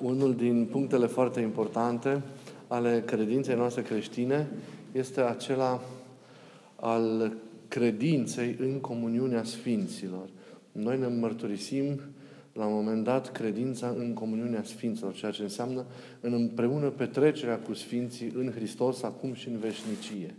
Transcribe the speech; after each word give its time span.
Unul 0.00 0.34
din 0.34 0.68
punctele 0.70 1.06
foarte 1.06 1.40
importante 1.40 2.22
ale 2.66 3.02
credinței 3.06 3.54
noastre 3.54 3.82
creștine 3.82 4.48
este 4.92 5.20
acela 5.20 5.80
al 6.76 7.32
credinței 7.68 8.56
în 8.60 8.80
comuniunea 8.80 9.44
Sfinților. 9.44 10.28
Noi 10.72 10.98
ne 10.98 11.06
mărturisim 11.06 12.00
la 12.52 12.66
un 12.66 12.74
moment 12.74 13.04
dat 13.04 13.32
credința 13.32 13.94
în 13.98 14.12
comuniunea 14.12 14.62
Sfinților, 14.62 15.14
ceea 15.14 15.30
ce 15.30 15.42
înseamnă 15.42 15.84
în 16.20 16.32
împreună 16.32 16.88
petrecerea 16.88 17.58
cu 17.58 17.74
Sfinții 17.74 18.32
în 18.34 18.52
Hristos, 18.54 19.02
acum 19.02 19.34
și 19.34 19.48
în 19.48 19.58
veșnicie. 19.58 20.34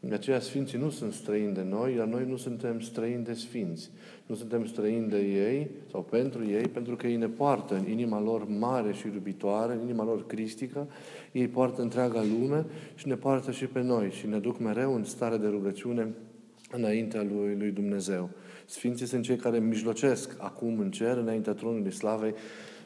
De 0.00 0.14
aceea 0.14 0.40
Sfinții 0.40 0.78
nu 0.78 0.90
sunt 0.90 1.12
străini 1.12 1.54
de 1.54 1.62
noi, 1.62 1.94
iar 1.94 2.06
noi 2.06 2.24
nu 2.28 2.36
suntem 2.36 2.80
străini 2.80 3.24
de 3.24 3.32
Sfinți. 3.32 3.90
Nu 4.26 4.34
suntem 4.34 4.66
străini 4.66 5.08
de 5.08 5.18
ei 5.18 5.70
sau 5.90 6.02
pentru 6.02 6.46
ei, 6.46 6.68
pentru 6.68 6.96
că 6.96 7.06
ei 7.06 7.16
ne 7.16 7.28
poartă 7.28 7.74
în 7.74 7.90
inima 7.90 8.20
lor 8.20 8.48
mare 8.48 8.92
și 8.92 9.06
iubitoare, 9.06 9.72
în 9.72 9.80
inima 9.80 10.04
lor 10.04 10.26
cristică, 10.26 10.88
ei 11.32 11.48
poartă 11.48 11.82
întreaga 11.82 12.22
lume 12.22 12.64
și 12.94 13.08
ne 13.08 13.14
poartă 13.14 13.50
și 13.50 13.66
pe 13.66 13.80
noi 13.80 14.10
și 14.10 14.26
ne 14.26 14.38
duc 14.38 14.58
mereu 14.58 14.94
în 14.94 15.04
stare 15.04 15.36
de 15.36 15.46
rugăciune 15.46 16.08
înaintea 16.70 17.22
lui, 17.22 17.56
lui 17.58 17.70
Dumnezeu. 17.70 18.30
Sfinții 18.66 19.06
sunt 19.06 19.22
cei 19.22 19.36
care 19.36 19.58
mijlocesc 19.58 20.36
acum 20.38 20.78
în 20.78 20.90
cer, 20.90 21.16
înaintea 21.16 21.52
tronului 21.52 21.92
slavei, 21.92 22.34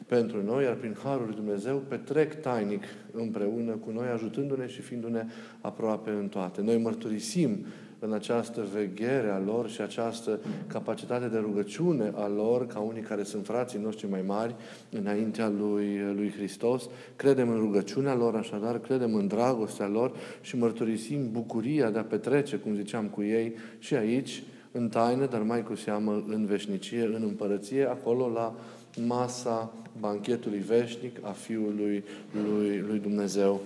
pentru 0.07 0.43
noi, 0.43 0.63
iar 0.63 0.73
prin 0.73 0.95
Harul 1.03 1.25
lui 1.25 1.35
Dumnezeu 1.35 1.83
petrec 1.87 2.41
tainic 2.41 2.83
împreună 3.11 3.71
cu 3.71 3.91
noi, 3.91 4.07
ajutându-ne 4.07 4.67
și 4.67 4.81
fiindu-ne 4.81 5.25
aproape 5.61 6.09
în 6.09 6.27
toate. 6.27 6.61
Noi 6.61 6.77
mărturisim 6.77 7.65
în 7.99 8.13
această 8.13 8.65
veghere 8.73 9.29
a 9.29 9.39
lor 9.39 9.69
și 9.69 9.81
această 9.81 10.39
capacitate 10.67 11.27
de 11.27 11.37
rugăciune 11.37 12.11
a 12.15 12.27
lor, 12.27 12.67
ca 12.67 12.79
unii 12.79 13.01
care 13.01 13.23
sunt 13.23 13.45
frații 13.45 13.79
noștri 13.79 14.09
mai 14.09 14.21
mari, 14.21 14.55
înaintea 14.89 15.49
lui, 15.49 15.99
lui 16.15 16.31
Hristos. 16.37 16.89
Credem 17.15 17.49
în 17.49 17.57
rugăciunea 17.57 18.15
lor, 18.15 18.35
așadar, 18.35 18.79
credem 18.79 19.15
în 19.15 19.27
dragostea 19.27 19.87
lor 19.87 20.11
și 20.41 20.57
mărturisim 20.57 21.31
bucuria 21.31 21.89
de 21.89 21.99
a 21.99 22.03
petrece, 22.03 22.55
cum 22.55 22.75
ziceam 22.75 23.05
cu 23.05 23.23
ei, 23.23 23.53
și 23.79 23.95
aici, 23.95 24.43
în 24.71 24.89
taină, 24.89 25.25
dar 25.25 25.41
mai 25.41 25.63
cu 25.63 25.75
seamă 25.75 26.23
în 26.27 26.45
veșnicie, 26.45 27.03
în 27.03 27.23
împărăție, 27.23 27.85
acolo 27.85 28.29
la 28.29 28.55
masa 29.05 29.73
banchetului 29.99 30.59
veșnic 30.59 31.17
a 31.21 31.31
Fiului 31.31 32.03
lui, 32.31 32.79
lui 32.79 32.99
Dumnezeu. 32.99 33.61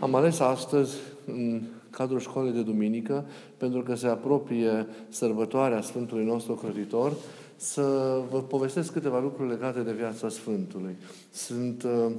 Am 0.00 0.14
ales 0.14 0.38
astăzi, 0.38 0.96
în 1.26 1.62
cadrul 1.90 2.20
școlii 2.20 2.52
de 2.52 2.62
duminică, 2.62 3.24
pentru 3.56 3.82
că 3.82 3.94
se 3.94 4.06
apropie 4.06 4.86
sărbătoarea 5.08 5.80
Sfântului 5.80 6.24
nostru 6.24 6.54
Crătitor, 6.54 7.12
să 7.56 8.18
vă 8.30 8.42
povestesc 8.42 8.92
câteva 8.92 9.20
lucruri 9.20 9.50
legate 9.50 9.80
de 9.80 9.92
viața 9.92 10.28
Sfântului. 10.28 10.96
Sunt 11.30 11.82
uh, 11.82 12.12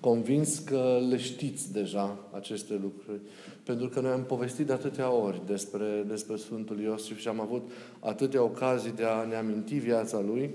convins 0.00 0.58
că 0.58 0.98
le 1.08 1.16
știți 1.16 1.72
deja 1.72 2.18
aceste 2.30 2.80
lucruri, 2.82 3.20
pentru 3.62 3.88
că 3.88 4.00
noi 4.00 4.10
am 4.10 4.22
povestit 4.22 4.66
de 4.66 4.72
atâtea 4.72 5.12
ori 5.12 5.42
despre, 5.46 6.04
despre 6.08 6.36
Sfântul 6.36 6.80
Iosif 6.80 7.18
și 7.18 7.28
am 7.28 7.40
avut 7.40 7.70
atâtea 7.98 8.42
ocazii 8.42 8.92
de 8.92 9.04
a 9.04 9.24
ne 9.24 9.34
aminti 9.34 9.74
viața 9.74 10.20
lui, 10.20 10.50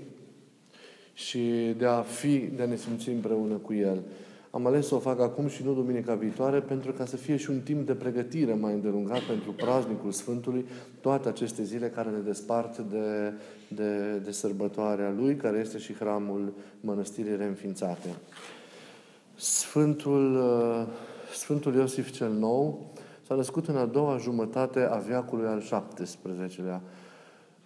și 1.16 1.74
de 1.76 1.86
a 1.86 2.00
fi, 2.00 2.38
de 2.38 2.62
a 2.62 2.66
ne 2.66 2.76
simți 2.76 3.08
împreună 3.08 3.54
cu 3.54 3.74
El. 3.74 4.02
Am 4.50 4.66
ales 4.66 4.86
să 4.86 4.94
o 4.94 4.98
fac 4.98 5.20
acum 5.20 5.48
și 5.48 5.64
nu 5.64 5.74
duminica 5.74 6.14
viitoare, 6.14 6.60
pentru 6.60 6.92
ca 6.92 7.04
să 7.04 7.16
fie 7.16 7.36
și 7.36 7.50
un 7.50 7.60
timp 7.60 7.86
de 7.86 7.92
pregătire 7.92 8.54
mai 8.54 8.72
îndelungat 8.72 9.20
pentru 9.20 9.52
praznicul 9.52 10.12
Sfântului, 10.12 10.66
toate 11.00 11.28
aceste 11.28 11.62
zile 11.62 11.88
care 11.88 12.08
ne 12.10 12.18
despart 12.18 12.78
de, 12.78 13.32
de, 13.68 14.18
de 14.24 14.30
sărbătoarea 14.30 15.14
Lui, 15.16 15.36
care 15.36 15.58
este 15.58 15.78
și 15.78 15.94
hramul 15.94 16.52
Mănăstirii 16.80 17.36
Reînființate. 17.36 18.08
Sfântul, 19.34 20.38
Sfântul 21.32 21.74
Iosif 21.74 22.10
cel 22.10 22.32
Nou 22.32 22.90
s-a 23.26 23.34
născut 23.34 23.68
în 23.68 23.76
a 23.76 23.86
doua 23.86 24.16
jumătate 24.16 24.80
a 24.80 24.96
veacului 24.96 25.46
al 25.46 25.62
XVII-lea, 25.94 26.82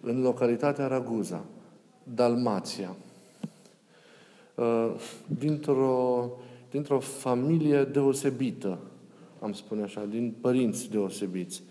în 0.01 0.21
localitatea 0.21 0.87
Raguza, 0.87 1.43
Dalmația. 2.03 2.95
Uh, 4.61 4.91
dintr-o, 5.39 6.29
dintr-o 6.71 6.99
familie 6.99 7.83
deosebită, 7.83 8.77
am 9.39 9.53
spune 9.53 9.83
așa, 9.83 10.05
din 10.09 10.33
părinți 10.41 10.89
deosebiți. 10.89 11.63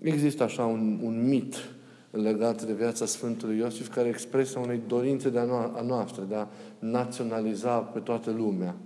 Există 0.00 0.42
așa 0.42 0.64
un, 0.64 0.98
un 1.02 1.28
mit 1.28 1.74
legat 2.10 2.62
de 2.62 2.72
viața 2.72 3.06
Sfântului 3.06 3.58
Iosif, 3.58 3.88
care 3.88 4.08
expresia 4.08 4.60
unei 4.60 4.80
dorințe 4.86 5.30
de 5.30 5.38
a, 5.38 5.44
no- 5.44 5.76
a 5.76 5.82
noastră, 5.86 6.24
de 6.28 6.34
a 6.34 6.46
naționaliza 6.78 7.78
pe 7.78 7.98
toată 7.98 8.30
lumea. 8.30 8.76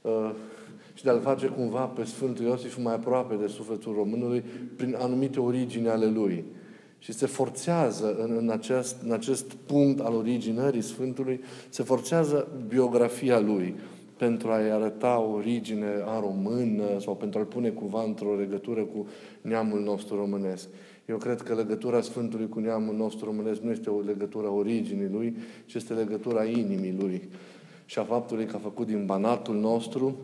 Uh, 0.00 0.30
și 0.94 1.02
de 1.02 1.10
a-l 1.10 1.20
face 1.20 1.46
cumva 1.46 1.84
pe 1.84 2.04
Sfântul 2.04 2.44
Iosif 2.44 2.76
mai 2.82 2.94
aproape 2.94 3.34
de 3.34 3.46
sufletul 3.46 3.94
românului 3.94 4.44
prin 4.76 4.96
anumite 4.98 5.40
origini 5.40 5.88
ale 5.88 6.06
lui 6.06 6.44
și 7.02 7.12
se 7.12 7.26
forțează 7.26 8.16
în, 8.18 8.36
în, 8.36 8.50
acest, 8.50 8.96
în 9.04 9.12
acest 9.12 9.52
punct 9.52 10.00
al 10.00 10.14
originării 10.14 10.82
Sfântului, 10.82 11.40
se 11.68 11.82
forțează 11.82 12.48
biografia 12.68 13.40
lui 13.40 13.74
pentru 14.16 14.50
a-i 14.50 14.70
arăta 14.70 15.20
origine 15.20 16.02
a 16.06 16.20
română 16.20 16.84
sau 16.98 17.16
pentru 17.16 17.38
a-l 17.38 17.44
pune 17.44 17.68
cumva 17.68 18.02
într-o 18.02 18.34
legătură 18.34 18.82
cu 18.82 19.06
neamul 19.40 19.80
nostru 19.80 20.16
românesc. 20.16 20.68
Eu 21.06 21.16
cred 21.16 21.40
că 21.40 21.54
legătura 21.54 22.00
Sfântului 22.00 22.48
cu 22.48 22.58
neamul 22.58 22.94
nostru 22.94 23.24
românesc 23.24 23.60
nu 23.60 23.70
este 23.70 23.90
o 23.90 24.00
legătură 24.00 24.46
a 24.46 24.50
originii 24.50 25.08
lui, 25.12 25.36
ci 25.66 25.74
este 25.74 25.92
legătura 25.92 26.44
inimii 26.44 26.96
lui 26.98 27.28
și 27.84 27.98
a 27.98 28.04
faptului 28.04 28.44
că 28.44 28.56
a 28.56 28.58
făcut 28.58 28.86
din 28.86 29.06
banatul 29.06 29.54
nostru 29.54 30.16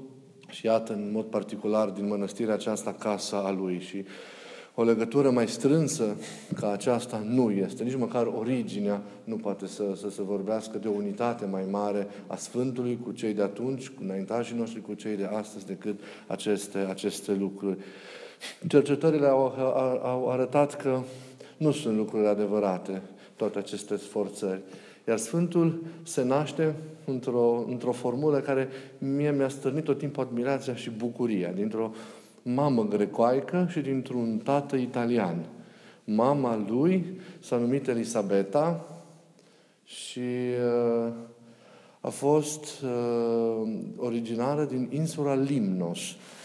și 0.48 0.66
iată 0.66 0.92
în 0.92 1.10
mod 1.12 1.24
particular 1.24 1.88
din 1.88 2.06
mănăstirea 2.06 2.54
aceasta 2.54 2.92
casa 2.92 3.36
a 3.36 3.50
lui. 3.50 3.80
Și 3.80 4.04
o 4.80 4.82
legătură 4.82 5.30
mai 5.30 5.48
strânsă 5.48 6.16
ca 6.60 6.72
aceasta 6.72 7.22
nu 7.26 7.50
este. 7.50 7.84
Nici 7.84 7.96
măcar 7.96 8.26
originea 8.26 9.02
nu 9.24 9.36
poate 9.36 9.66
să, 9.66 9.84
să 9.96 10.10
se 10.10 10.22
vorbească 10.22 10.78
de 10.78 10.88
o 10.88 10.90
unitate 10.90 11.46
mai 11.46 11.64
mare 11.70 12.06
a 12.26 12.36
Sfântului 12.36 12.98
cu 13.04 13.12
cei 13.12 13.34
de 13.34 13.42
atunci, 13.42 13.88
cu 13.88 14.02
înaintașii 14.02 14.56
noștri, 14.56 14.80
cu 14.80 14.94
cei 14.94 15.16
de 15.16 15.24
astăzi, 15.24 15.66
decât 15.66 16.00
aceste, 16.26 16.78
aceste 16.78 17.32
lucruri. 17.32 17.78
Cercetările 18.68 19.26
au, 19.26 19.54
au, 19.76 20.00
au 20.02 20.30
arătat 20.30 20.76
că 20.76 21.00
nu 21.56 21.72
sunt 21.72 21.96
lucruri 21.96 22.26
adevărate 22.26 23.02
toate 23.36 23.58
aceste 23.58 23.96
sforțări. 23.96 24.60
Iar 25.08 25.18
Sfântul 25.18 25.82
se 26.02 26.24
naște 26.24 26.74
într-o, 27.04 27.64
într-o 27.68 27.92
formulă 27.92 28.38
care 28.38 28.68
mie 28.98 29.30
mi-a 29.30 29.48
stârnit 29.48 29.84
tot 29.84 29.98
timpul 29.98 30.22
admirația 30.22 30.74
și 30.74 30.90
bucuria, 30.90 31.50
dintr-o 31.50 31.92
mamă 32.54 32.84
grecoaică 32.84 33.66
și 33.70 33.80
dintr-un 33.80 34.40
tată 34.44 34.76
italian. 34.76 35.46
Mama 36.04 36.64
lui 36.68 37.04
s-a 37.40 37.56
numit 37.56 37.88
Elisabeta 37.88 38.86
și 39.84 40.20
uh, 41.06 41.12
a 42.00 42.08
fost 42.08 42.82
uh, 42.82 43.68
originară 43.96 44.64
din 44.64 44.88
insula 44.92 45.34
Limnos, 45.34 45.98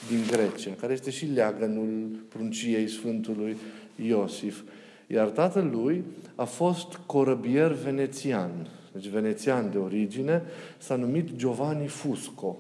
din 0.10 0.20
Grecia, 0.32 0.72
care 0.80 0.94
este 0.94 1.10
și 1.10 1.26
leagănul 1.26 2.26
prunciei 2.30 2.88
Sfântului 2.88 3.56
Iosif. 3.96 4.62
Iar 5.08 5.30
tatăl 5.30 5.70
lui 5.74 6.04
a 6.36 6.44
fost 6.44 7.00
corăbier 7.06 7.72
venețian, 7.72 8.68
deci 8.92 9.08
venețian 9.08 9.72
de 9.72 9.78
origine, 9.78 10.42
s-a 10.78 10.96
numit 10.96 11.36
Giovanni 11.36 11.88
Fusco. 11.88 12.58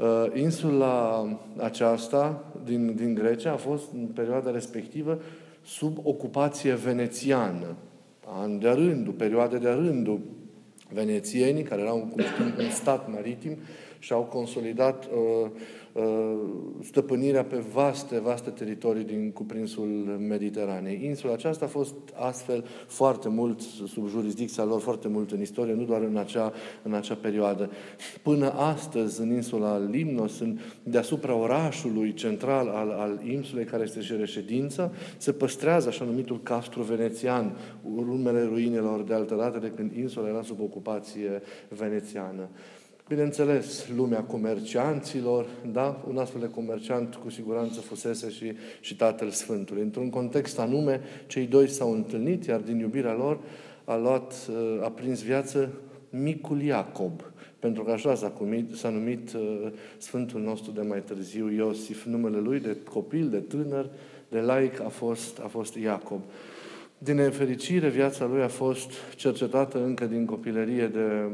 Uh, 0.00 0.26
insula 0.34 1.26
aceasta 1.56 2.44
din, 2.64 2.94
din 2.94 3.14
Grecia 3.14 3.52
a 3.52 3.56
fost 3.56 3.92
în 3.92 4.06
perioada 4.06 4.50
respectivă 4.50 5.20
sub 5.64 5.98
ocupație 6.02 6.74
venețiană. 6.74 7.76
An 8.26 8.58
de 8.58 8.68
rândul, 8.68 9.12
perioade 9.12 9.58
de 9.58 9.68
rândul, 9.68 10.20
venețienii, 10.92 11.62
care 11.62 11.80
erau 11.80 11.96
un, 11.96 12.22
un 12.58 12.70
stat 12.70 13.10
maritim, 13.10 13.56
și-au 14.00 14.22
consolidat 14.22 15.04
uh, 15.04 15.50
Uh, 15.92 16.38
stăpânirea 16.82 17.44
pe 17.44 17.56
vaste, 17.56 18.18
vaste 18.18 18.50
teritorii 18.50 19.04
din 19.04 19.30
cuprinsul 19.30 19.86
Mediteranei. 20.28 21.00
Insula 21.04 21.32
aceasta 21.32 21.64
a 21.64 21.68
fost 21.68 21.94
astfel 22.14 22.64
foarte 22.86 23.28
mult 23.28 23.60
sub 23.60 24.08
jurisdicția 24.08 24.64
lor, 24.64 24.80
foarte 24.80 25.08
mult 25.08 25.30
în 25.30 25.40
istorie, 25.40 25.74
nu 25.74 25.84
doar 25.84 26.02
în 26.02 26.16
acea, 26.16 26.52
în 26.82 26.94
acea 26.94 27.14
perioadă. 27.14 27.70
Până 28.22 28.52
astăzi, 28.52 29.20
în 29.20 29.34
insula 29.34 29.78
Limnos, 29.78 30.40
în, 30.40 30.58
deasupra 30.82 31.34
orașului 31.34 32.14
central 32.14 32.68
al, 32.68 32.90
al 32.90 33.20
insulei, 33.26 33.64
care 33.64 33.82
este 33.82 34.00
și 34.00 34.16
reședință, 34.16 34.94
se 35.16 35.32
păstrează 35.32 35.88
așa 35.88 36.04
numitul 36.04 36.42
castru 36.42 36.82
venețian, 36.82 37.56
urmele 37.96 38.42
ruinelor 38.42 39.02
de 39.02 39.14
altă 39.14 39.34
dată 39.34 39.58
de 39.58 39.72
când 39.76 39.92
insula 39.96 40.28
era 40.28 40.42
sub 40.42 40.60
ocupație 40.60 41.42
venețiană. 41.68 42.48
Bineînțeles, 43.10 43.88
lumea 43.96 44.22
comercianților, 44.22 45.46
da? 45.72 46.04
Un 46.08 46.18
astfel 46.18 46.40
de 46.40 46.50
comerciant 46.50 47.14
cu 47.14 47.30
siguranță 47.30 47.80
fusese 47.80 48.30
și, 48.30 48.52
și 48.80 48.96
Tatăl 48.96 49.30
Sfântului. 49.30 49.82
Într-un 49.82 50.10
context 50.10 50.58
anume, 50.58 51.00
cei 51.26 51.46
doi 51.46 51.68
s-au 51.68 51.92
întâlnit, 51.92 52.44
iar 52.44 52.60
din 52.60 52.78
iubirea 52.78 53.14
lor 53.14 53.38
a 53.84 53.96
luat, 53.96 54.50
a 54.82 54.90
prins 54.90 55.22
viață 55.22 55.72
Micul 56.10 56.62
Iacob, 56.62 57.22
pentru 57.58 57.82
că 57.82 57.90
așa 57.90 58.14
s-a, 58.14 58.32
numit, 58.40 58.74
s-a 58.74 58.88
numit 58.88 59.32
uh, 59.32 59.72
Sfântul 59.98 60.40
nostru 60.40 60.70
de 60.70 60.80
mai 60.80 61.02
târziu, 61.02 61.50
Iosif, 61.50 62.04
numele 62.04 62.38
lui 62.38 62.60
de 62.60 62.76
copil, 62.90 63.28
de 63.28 63.38
tânăr, 63.38 63.90
de 64.28 64.40
laic 64.40 64.80
a 64.80 64.88
fost, 64.88 65.38
a 65.38 65.46
fost 65.46 65.74
Iacob. 65.74 66.20
Din 67.02 67.14
nefericire, 67.14 67.88
viața 67.88 68.26
lui 68.26 68.42
a 68.42 68.48
fost 68.48 68.90
cercetată 69.16 69.84
încă 69.84 70.06
din 70.06 70.24
copilărie 70.26 70.86
de, 70.86 71.28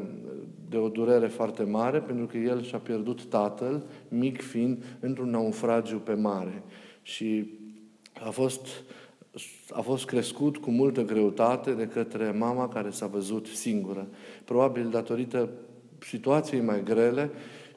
de 0.69 0.77
o 0.77 0.89
durere 0.89 1.27
foarte 1.27 1.63
mare, 1.63 1.99
pentru 1.99 2.27
că 2.27 2.37
el 2.37 2.63
și-a 2.63 2.79
pierdut 2.79 3.25
tatăl, 3.25 3.83
mic 4.09 4.43
fiind, 4.43 4.85
într-un 5.01 5.31
naufragiu 5.31 5.97
pe 5.97 6.15
mare. 6.15 6.63
Și 7.03 7.51
a 8.25 8.31
fost, 8.31 8.67
a 9.71 9.81
fost 9.81 10.05
crescut 10.05 10.57
cu 10.57 10.71
multă 10.71 11.03
greutate 11.03 11.73
de 11.73 11.87
către 11.87 12.31
mama 12.31 12.69
care 12.69 12.91
s-a 12.91 13.07
văzut 13.07 13.47
singură. 13.47 14.07
Probabil 14.45 14.89
datorită 14.91 15.49
situației 15.99 16.61
mai 16.61 16.83
grele, 16.83 17.31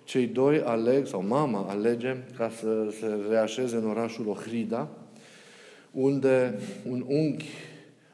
cei 0.04 0.28
doi 0.28 0.62
aleg, 0.62 1.08
sau 1.08 1.26
mama 1.28 1.66
alege, 1.70 2.18
ca 2.38 2.50
să 2.50 2.94
se 3.00 3.18
reașeze 3.30 3.76
în 3.76 3.90
orașul 3.90 4.28
Ohrida, 4.28 4.90
unde 5.92 6.60
un 6.90 7.06
unchi 7.08 7.46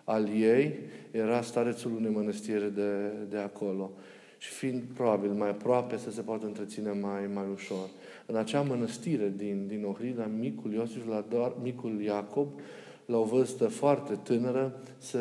al 0.06 0.30
ei 0.30 0.80
era 1.12 1.42
starețul 1.42 1.96
unei 1.96 2.12
mănăstiri 2.12 2.74
de, 2.76 3.12
de 3.30 3.38
acolo. 3.38 3.92
Și 4.38 4.50
fiind 4.50 4.84
probabil 4.94 5.30
mai 5.30 5.50
aproape 5.50 5.98
să 5.98 6.12
se 6.12 6.22
poată 6.22 6.46
întreține 6.46 6.92
mai, 6.92 7.30
mai 7.34 7.46
ușor. 7.54 7.90
În 8.26 8.36
acea 8.36 8.62
mănăstire 8.62 9.34
din, 9.36 9.68
din 9.68 9.84
Ohrida, 9.84 10.30
micul 10.40 10.74
Iosif, 10.74 11.08
la 11.08 11.26
doar, 11.30 11.54
micul 11.62 12.02
Iacob, 12.02 12.48
la 13.06 13.18
o 13.18 13.24
vârstă 13.24 13.68
foarte 13.68 14.20
tânără, 14.24 14.74
se, 14.98 15.18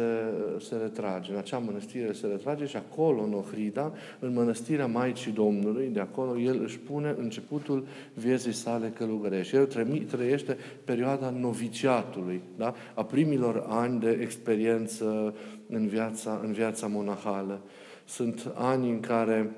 se 0.61 0.77
retrage. 0.77 1.33
În 1.33 1.39
acea 1.39 1.59
mănăstire 1.59 2.13
se 2.13 2.27
retrage 2.27 2.67
și 2.67 2.77
acolo, 2.77 3.23
în 3.23 3.33
Ohrida, 3.33 3.93
în 4.19 4.33
mănăstirea 4.33 4.87
Maicii 4.87 5.33
Domnului, 5.33 5.89
de 5.89 6.01
acolo, 6.01 6.39
el 6.39 6.61
își 6.63 6.79
pune 6.79 7.15
începutul 7.19 7.87
vieții 8.15 8.53
sale 8.53 8.89
călugărești. 8.89 9.57
El 9.57 9.67
trăiește 10.11 10.57
perioada 10.85 11.31
noviciatului, 11.31 12.43
da? 12.57 12.75
a 12.95 13.05
primilor 13.05 13.65
ani 13.69 14.01
de 14.01 14.19
experiență 14.21 15.35
în 15.69 15.87
viața, 15.87 16.41
în 16.43 16.53
viața 16.53 16.87
monahală. 16.87 17.61
Sunt 18.05 18.53
ani 18.55 18.91
în 18.91 19.01
care 19.01 19.51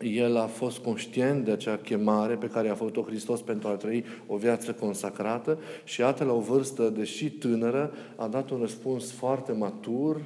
el 0.00 0.36
a 0.36 0.46
fost 0.46 0.78
conștient 0.78 1.44
de 1.44 1.50
acea 1.50 1.76
chemare 1.76 2.34
pe 2.34 2.46
care 2.46 2.68
a 2.68 2.74
făcut-o 2.74 3.02
Hristos 3.02 3.42
pentru 3.42 3.68
a 3.68 3.74
trăi 3.74 4.04
o 4.26 4.36
viață 4.36 4.72
consacrată 4.72 5.58
și 5.84 6.00
iată 6.00 6.24
la 6.24 6.32
o 6.32 6.40
vârstă, 6.40 6.88
deși 6.88 7.30
tânără, 7.30 7.92
a 8.16 8.26
dat 8.26 8.50
un 8.50 8.58
răspuns 8.60 9.12
foarte 9.12 9.52
matur, 9.52 10.20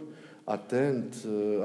atent, 0.45 1.15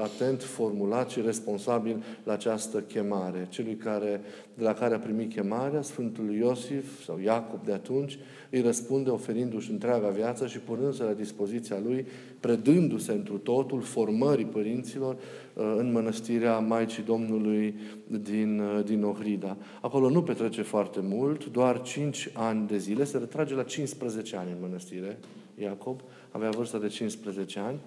atent 0.02 0.42
formulat 0.42 1.10
și 1.10 1.20
responsabil 1.20 2.04
la 2.24 2.32
această 2.32 2.80
chemare. 2.80 3.46
Celui 3.50 3.76
care, 3.76 4.20
de 4.54 4.64
la 4.64 4.74
care 4.74 4.94
a 4.94 4.98
primit 4.98 5.32
chemarea, 5.32 5.82
Sfântul 5.82 6.34
Iosif 6.34 7.04
sau 7.04 7.18
Iacob 7.18 7.64
de 7.64 7.72
atunci, 7.72 8.18
îi 8.50 8.60
răspunde 8.60 9.10
oferindu-și 9.10 9.70
întreaga 9.70 10.08
viață 10.08 10.46
și 10.46 10.58
punându-se 10.58 11.02
la 11.02 11.12
dispoziția 11.12 11.78
lui, 11.84 12.06
predându-se 12.40 13.12
întru 13.12 13.38
totul 13.38 13.80
formării 13.80 14.44
părinților 14.44 15.14
uh, 15.14 15.20
în 15.54 15.92
mănăstirea 15.92 16.58
Maicii 16.58 17.02
Domnului 17.02 17.74
din, 18.06 18.60
uh, 18.60 18.84
din 18.84 19.02
Ohrida. 19.02 19.56
Acolo 19.80 20.10
nu 20.10 20.22
petrece 20.22 20.62
foarte 20.62 21.00
mult, 21.02 21.46
doar 21.46 21.82
5 21.82 22.30
ani 22.32 22.66
de 22.66 22.78
zile, 22.78 23.04
se 23.04 23.18
retrage 23.18 23.54
la 23.54 23.62
15 23.62 24.36
ani 24.36 24.50
în 24.50 24.58
mănăstire, 24.60 25.18
Iacob, 25.62 26.00
avea 26.30 26.50
vârsta 26.50 26.78
de 26.78 26.86
15 26.86 27.58
ani, 27.58 27.78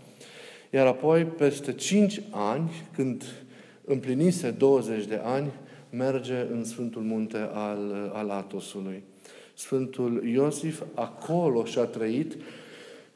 iar 0.70 0.88
apoi, 0.88 1.26
peste 1.26 1.74
5 1.74 2.22
ani, 2.32 2.72
când 2.96 3.24
împlinise 3.86 4.52
20 4.52 5.06
de 5.06 5.22
ani, 5.24 5.52
merge 5.90 6.48
în 6.52 6.64
Sfântul 6.64 7.02
Munte 7.02 7.50
al, 7.54 8.12
al 8.14 8.30
Atosului. 8.30 9.04
Sfântul 9.54 10.28
Iosif 10.28 10.82
acolo 10.94 11.66
și-a 11.66 11.84
trăit 11.84 12.36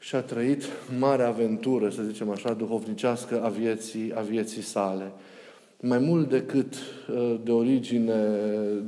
și-a 0.02 0.20
trăit 0.20 0.62
mare 0.98 1.22
aventură, 1.22 1.88
să 1.88 2.02
zicem 2.02 2.30
așa, 2.30 2.52
duhovnicească 2.52 3.42
a 3.42 3.48
vieții, 3.48 4.12
a 4.14 4.20
vieții 4.20 4.62
sale. 4.62 5.12
Mai 5.80 5.98
mult 5.98 6.28
decât 6.28 6.74
uh, 6.74 7.40
de 7.44 7.50
origine 7.50 8.14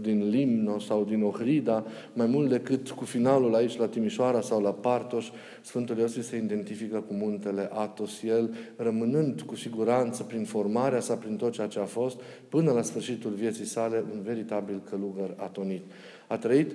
din 0.01 0.29
Limno 0.29 0.79
sau 0.79 1.05
din 1.05 1.23
Ohrida, 1.23 1.85
mai 2.13 2.27
mult 2.27 2.49
decât 2.49 2.91
cu 2.91 3.05
finalul 3.05 3.55
aici 3.55 3.77
la 3.77 3.87
Timișoara 3.87 4.41
sau 4.41 4.63
la 4.63 4.71
Partoș, 4.71 5.29
Sfântul 5.63 5.99
Iosif 5.99 6.25
se 6.25 6.37
identifică 6.37 7.01
cu 7.01 7.15
muntele 7.15 7.69
Atos. 7.73 8.23
El, 8.23 8.55
rămânând 8.77 9.41
cu 9.41 9.57
siguranță 9.57 10.23
prin 10.23 10.45
formarea 10.45 11.01
sa, 11.01 11.15
prin 11.15 11.37
tot 11.37 11.53
ceea 11.53 11.67
ce 11.67 11.79
a 11.79 11.85
fost, 11.85 12.21
până 12.49 12.73
la 12.73 12.83
sfârșitul 12.83 13.31
vieții 13.31 13.67
sale, 13.67 14.05
un 14.13 14.23
veritabil 14.23 14.83
călugăr 14.91 15.35
atonit. 15.37 15.83
A 16.27 16.37
trăit 16.37 16.71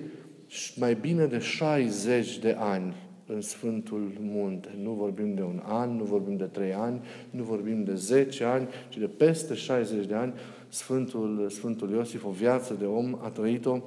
mai 0.76 0.94
bine 0.94 1.24
de 1.24 1.38
60 1.38 2.38
de 2.38 2.56
ani 2.58 2.94
în 3.34 3.40
Sfântul 3.40 4.12
Munte. 4.20 4.74
Nu 4.82 4.90
vorbim 4.90 5.34
de 5.34 5.42
un 5.42 5.60
an, 5.64 5.96
nu 5.96 6.04
vorbim 6.04 6.36
de 6.36 6.44
trei 6.44 6.74
ani, 6.74 7.00
nu 7.30 7.42
vorbim 7.42 7.84
de 7.84 7.94
10 7.94 8.44
ani, 8.44 8.68
ci 8.88 8.96
de 8.96 9.06
peste 9.06 9.54
60 9.54 10.06
de 10.06 10.14
ani. 10.14 10.32
Sfântul, 10.68 11.46
Sfântul 11.48 11.90
Iosif, 11.90 12.24
o 12.24 12.30
viață 12.30 12.74
de 12.74 12.84
om, 12.84 13.18
a 13.22 13.28
trăit-o 13.28 13.82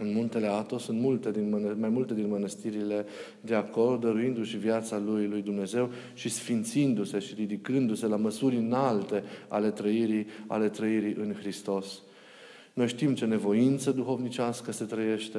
în 0.00 0.12
muntele 0.12 0.46
Atos, 0.46 0.86
în 0.86 1.00
multe 1.00 1.30
din, 1.30 1.76
mai 1.80 1.88
multe 1.88 2.14
din 2.14 2.28
mănăstirile 2.28 3.06
de 3.40 3.54
acolo, 3.54 3.96
dăruindu-și 3.96 4.56
viața 4.56 4.98
lui, 4.98 5.26
lui 5.26 5.42
Dumnezeu 5.42 5.90
și 6.14 6.28
sfințindu-se 6.28 7.18
și 7.18 7.34
ridicându-se 7.34 8.06
la 8.06 8.16
măsuri 8.16 8.56
înalte 8.56 9.22
ale 9.48 9.70
trăirii, 9.70 10.26
ale 10.46 10.68
trăirii 10.68 11.14
în 11.14 11.34
Hristos. 11.40 12.02
Noi 12.78 12.88
știm 12.88 13.14
ce 13.14 13.24
nevoință 13.24 13.90
duhovnicească 13.90 14.72
se 14.72 14.84
trăiește 14.84 15.38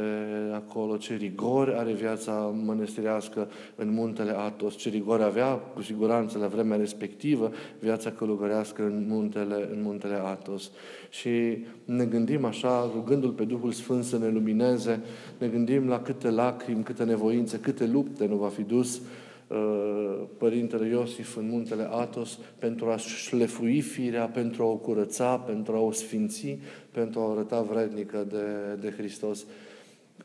acolo, 0.53 0.97
ce 0.97 1.15
rigori 1.15 1.74
are 1.74 1.94
viața 1.94 2.31
mănăstirească 2.65 3.47
în 3.75 3.94
muntele 3.94 4.31
Atos, 4.38 4.75
ce 4.75 4.89
rigori 4.89 5.24
avea 5.24 5.47
cu 5.47 5.81
siguranță 5.81 6.38
la 6.38 6.47
vremea 6.47 6.77
respectivă 6.77 7.51
viața 7.80 8.12
călugărească 8.12 8.83
în 8.83 9.06
muntele, 9.07 9.69
în 9.71 9.81
muntele 9.81 10.15
Atos. 10.24 10.71
Și 11.09 11.30
ne 11.86 12.06
gândim 12.06 12.45
așa, 12.45 12.91
rugându-L 12.94 13.31
pe 13.31 13.44
Duhul 13.44 13.71
Sfânt 13.71 14.03
să 14.03 14.18
ne 14.18 14.30
lumineze, 14.30 15.01
ne 15.38 15.47
gândim 15.47 15.88
la 15.88 16.00
câte 16.00 16.30
lacrimi, 16.30 16.83
câte 16.83 17.03
nevoințe, 17.03 17.59
câte 17.59 17.85
lupte 17.85 18.25
nu 18.25 18.35
va 18.35 18.47
fi 18.47 18.62
dus 18.62 18.95
Uh, 18.97 19.29
Părintele 20.38 20.88
Iosif 20.88 21.36
în 21.36 21.50
muntele 21.50 21.88
Atos 21.92 22.40
pentru 22.57 22.90
a 22.90 22.98
șlefui 22.98 23.81
firea, 23.81 24.25
pentru 24.25 24.63
a 24.63 24.66
o 24.66 24.75
curăța, 24.75 25.38
pentru 25.38 25.75
a 25.75 25.80
o 25.80 25.92
sfinți, 25.92 26.60
pentru 26.92 27.19
a 27.19 27.26
o 27.26 27.31
arăta 27.31 27.62
vrednică 27.62 28.28
de, 28.30 28.81
de 28.81 28.94
Hristos. 28.97 29.45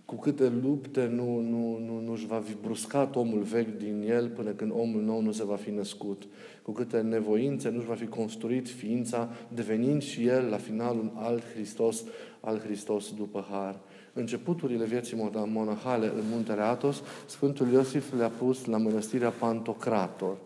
Cu 0.05 0.15
câte 0.15 0.53
lupte 0.63 1.07
nu, 1.07 1.41
nu, 1.41 1.79
nu, 1.87 2.01
nu 2.01 2.13
își 2.13 2.27
va 2.27 2.43
fi 2.45 2.57
bruscat 2.63 3.17
omul 3.17 3.43
vechi 3.43 3.79
din 3.79 4.05
el 4.09 4.29
până 4.29 4.51
când 4.51 4.73
omul 4.75 5.03
nou 5.03 5.21
nu 5.21 5.33
se 5.33 5.45
va 5.45 5.57
fi 5.57 5.71
născut. 5.71 6.23
Cu 6.63 6.73
câte 6.73 7.01
nevoințe 7.01 7.71
nu 7.71 7.79
își 7.79 7.87
va 7.87 7.95
fi 7.95 8.07
construit 8.07 8.69
ființa, 8.69 9.29
devenind 9.55 10.03
și 10.03 10.27
el 10.27 10.45
la 10.45 10.57
finalul 10.57 11.01
un 11.01 11.11
alt 11.15 11.43
Hristos, 11.55 12.05
al 12.41 12.59
Hristos 12.59 13.15
după 13.15 13.47
har 13.51 13.81
începuturile 14.15 14.85
vieții 14.85 15.31
monahale 15.47 16.07
în 16.07 16.23
muntele 16.31 16.61
Atos, 16.61 17.03
Sfântul 17.27 17.73
Iosif 17.73 18.13
le-a 18.17 18.29
pus 18.29 18.65
la 18.65 18.77
mănăstirea 18.77 19.31
Pantocrator. 19.31 20.37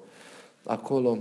Acolo 0.64 1.18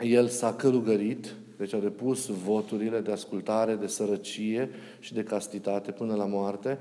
el 0.00 0.28
s-a 0.28 0.54
călugărit, 0.54 1.34
deci 1.56 1.74
a 1.74 1.78
depus 1.78 2.26
voturile 2.26 3.00
de 3.00 3.12
ascultare, 3.12 3.74
de 3.74 3.86
sărăcie 3.86 4.70
și 4.98 5.14
de 5.14 5.22
castitate 5.22 5.90
până 5.90 6.14
la 6.14 6.24
moarte, 6.24 6.78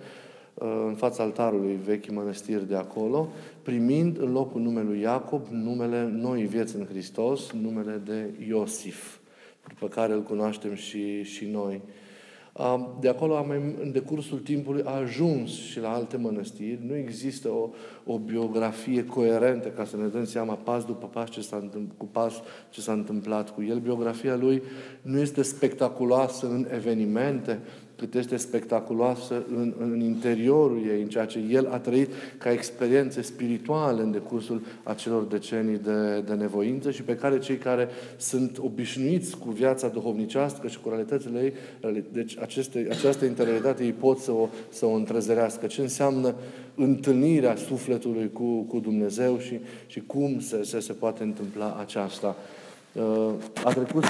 uh, 0.54 0.84
în 0.88 0.96
fața 0.96 1.24
altarului 1.24 1.80
vechi 1.86 2.12
mănăstiri 2.12 2.68
de 2.68 2.76
acolo, 2.76 3.30
primind 3.62 4.18
în 4.20 4.32
locul 4.32 4.62
numelui 4.62 5.00
Iacob 5.00 5.48
numele 5.52 6.10
noi 6.12 6.46
vieți 6.46 6.76
în 6.76 6.86
Hristos, 6.86 7.52
numele 7.52 8.02
de 8.06 8.30
Iosif, 8.48 9.18
după 9.68 9.88
care 9.88 10.14
îl 10.14 10.24
cunoaștem 10.24 10.74
și, 10.74 11.24
și 11.24 11.46
noi. 11.46 11.82
De 13.00 13.10
acolo, 13.10 13.36
am, 13.36 13.50
în 13.82 13.92
decursul 13.92 14.38
timpului, 14.38 14.82
a 14.86 14.90
ajuns 14.90 15.50
și 15.50 15.80
la 15.80 15.94
alte 15.94 16.18
mănăstiri. 16.18 16.80
Nu 16.88 16.96
există 16.96 17.50
o, 17.50 17.70
o 18.06 18.18
biografie 18.18 19.06
coerentă 19.06 19.68
ca 19.68 19.86
să 19.86 19.98
ne 19.98 20.08
dăm 20.08 20.26
seama 20.26 20.54
pas 20.54 20.86
după 20.86 21.08
pas 21.08 21.30
ce 21.30 21.42
s-a 21.42 21.70
cu 21.98 22.06
pas 22.06 22.42
ce 22.70 22.82
s-a 22.82 22.92
întâmplat 22.92 23.54
cu 23.54 23.64
el. 23.64 23.80
Biografia 23.80 24.36
lui 24.36 24.62
nu 25.02 25.20
este 25.20 25.42
spectaculoasă 25.42 26.48
în 26.48 26.68
evenimente, 26.74 27.60
cât 28.00 28.14
este 28.14 28.38
spectaculoasă 28.38 29.44
în, 29.56 29.74
în 29.80 30.02
interiorul 30.02 30.82
ei, 30.88 31.02
în 31.02 31.08
ceea 31.08 31.26
ce 31.26 31.40
el 31.50 31.68
a 31.72 31.80
trăit 31.80 32.10
ca 32.38 32.52
experiențe 32.52 33.22
spirituale 33.22 34.02
în 34.02 34.12
decursul 34.12 34.62
acelor 34.84 35.24
decenii 35.24 35.78
de, 35.78 36.20
de 36.20 36.34
nevoință 36.34 36.92
și 36.92 37.02
pe 37.02 37.16
care 37.16 37.40
cei 37.40 37.58
care 37.58 37.88
sunt 38.18 38.58
obișnuiți 38.58 39.38
cu 39.38 39.50
viața 39.50 39.88
duhovnicească 39.88 40.68
și 40.68 40.80
cu 40.80 40.90
realitățile 40.90 41.40
ei, 41.40 41.54
deci 42.12 42.38
aceste, 42.40 42.88
această 42.90 43.26
interioritate 43.26 43.84
ei 43.84 43.94
pot 43.94 44.18
să 44.18 44.32
o, 44.32 44.48
să 44.70 44.86
o 44.86 44.94
întrezerească. 44.94 45.66
Ce 45.66 45.82
înseamnă 45.82 46.36
întâlnirea 46.76 47.56
sufletului 47.56 48.32
cu, 48.32 48.62
cu 48.62 48.80
Dumnezeu 48.80 49.38
și, 49.38 49.60
și 49.88 50.00
cum 50.00 50.40
se, 50.40 50.64
se, 50.64 50.80
se 50.80 50.94
poate 50.94 51.24
întâmpla 51.24 51.78
aceasta. 51.80 52.36
Uh, 52.94 53.34
a 53.64 53.72
trecut 53.74 54.04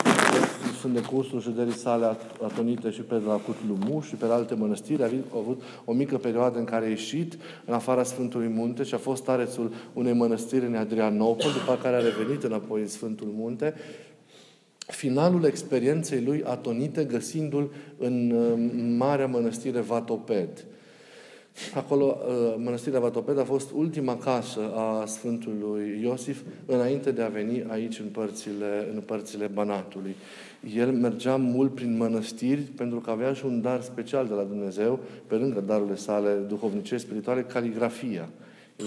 sunt 0.80 0.94
de 0.94 1.02
cursul 1.02 1.42
șederii 1.42 1.74
sale 1.74 2.06
atonite 2.44 2.90
și 2.92 3.02
pe 3.02 3.14
la 3.14 3.34
Cutlumu 3.34 4.02
și 4.02 4.16
pe 4.16 4.26
alte 4.26 4.54
mănăstiri. 4.54 5.04
A 5.04 5.10
avut 5.36 5.62
o 5.86 5.94
mică 5.94 6.18
perioadă 6.18 6.58
în 6.58 6.64
care 6.64 6.86
a 6.86 6.90
ieșit 6.90 7.38
în 7.66 7.74
afara 7.74 8.04
Sfântului 8.04 8.48
Munte 8.48 8.84
și 8.84 8.94
a 8.94 8.98
fost 8.98 9.24
tarețul 9.24 9.74
unei 9.94 10.14
mănăstiri 10.14 10.66
în 10.66 10.76
Adrianopol, 10.76 11.52
după 11.52 11.80
care 11.82 11.96
a 11.96 12.00
revenit 12.00 12.44
înapoi 12.44 12.82
în 12.82 12.88
Sfântul 12.88 13.28
Munte. 13.36 13.74
Finalul 14.78 15.44
experienței 15.44 16.24
lui 16.24 16.44
atonite 16.44 17.04
găsindu-l 17.04 17.72
în 17.98 18.32
uh, 18.32 18.72
marea 18.98 19.28
mănăstire 19.28 19.80
Vatoped. 19.80 20.66
Acolo, 21.76 22.18
uh, 22.28 22.56
Mănăstirea 22.58 23.00
Vatoped 23.00 23.40
a 23.40 23.44
fost 23.44 23.72
ultima 23.72 24.18
casă 24.18 24.74
a 24.76 25.06
Sfântului 25.06 26.00
Iosif 26.02 26.42
înainte 26.66 27.12
de 27.12 27.22
a 27.22 27.28
veni 27.28 27.66
aici 27.68 28.00
în 28.00 28.06
părțile, 28.06 28.88
în 28.94 29.02
părțile 29.02 29.48
Banatului. 29.48 30.16
El 30.76 30.92
mergea 30.92 31.36
mult 31.36 31.76
prin 31.76 31.98
mănăstiri 31.98 32.62
pentru 32.62 33.00
că 33.00 33.10
avea 33.10 33.34
și 33.34 33.46
un 33.46 33.62
dar 33.62 33.82
special 33.82 34.28
de 34.28 34.34
la 34.34 34.44
Dumnezeu, 34.44 35.00
pe 35.28 35.36
lângă 35.36 35.60
darurile 35.60 35.96
sale 35.96 36.34
duhovnicești, 36.34 37.06
spirituale, 37.06 37.42
caligrafia. 37.42 38.30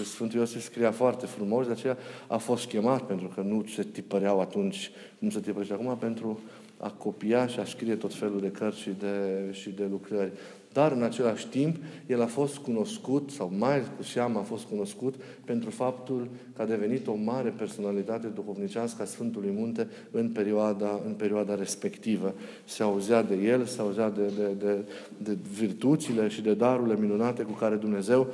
Sfântul 0.03 0.39
Iosif 0.39 0.61
scria 0.61 0.91
foarte 0.91 1.25
frumos, 1.25 1.65
de 1.65 1.71
aceea 1.71 1.97
a 2.27 2.37
fost 2.37 2.67
chemat, 2.67 3.01
pentru 3.01 3.31
că 3.35 3.41
nu 3.41 3.63
se 3.75 3.83
tipăreau 3.83 4.39
atunci, 4.39 4.91
cum 5.19 5.29
se 5.29 5.39
tipărește 5.39 5.73
acum, 5.73 5.97
pentru 5.97 6.39
a 6.77 6.89
copia 6.89 7.47
și 7.47 7.59
a 7.59 7.65
scrie 7.65 7.95
tot 7.95 8.13
felul 8.13 8.39
de 8.39 8.51
cărți 8.51 8.79
și 8.79 8.89
de, 8.99 9.47
și 9.51 9.69
de 9.69 9.87
lucrări. 9.91 10.31
Dar 10.73 10.91
în 10.91 11.03
același 11.03 11.47
timp, 11.47 11.75
el 12.07 12.21
a 12.21 12.25
fost 12.25 12.57
cunoscut, 12.57 13.29
sau 13.29 13.51
mai 13.57 13.81
cu 13.97 14.03
seamă 14.03 14.39
a 14.39 14.41
fost 14.41 14.63
cunoscut, 14.63 15.15
pentru 15.45 15.69
faptul 15.69 16.27
că 16.55 16.61
a 16.61 16.65
devenit 16.65 17.07
o 17.07 17.15
mare 17.15 17.49
personalitate 17.49 18.27
duhovnicească 18.27 19.01
a 19.01 19.05
Sfântului 19.05 19.51
Munte 19.55 19.87
în 20.11 20.29
perioada, 20.29 21.01
în 21.05 21.13
perioada 21.13 21.55
respectivă. 21.55 22.33
Se 22.65 22.83
auzea 22.83 23.23
de 23.23 23.35
el, 23.35 23.65
se 23.65 23.81
auzea 23.81 24.09
de, 24.09 24.31
de, 24.37 24.65
de, 24.65 24.75
de 25.17 25.37
virtuțile 25.57 26.27
și 26.27 26.41
de 26.41 26.53
darurile 26.53 26.97
minunate 26.99 27.43
cu 27.43 27.51
care 27.51 27.75
Dumnezeu 27.75 28.27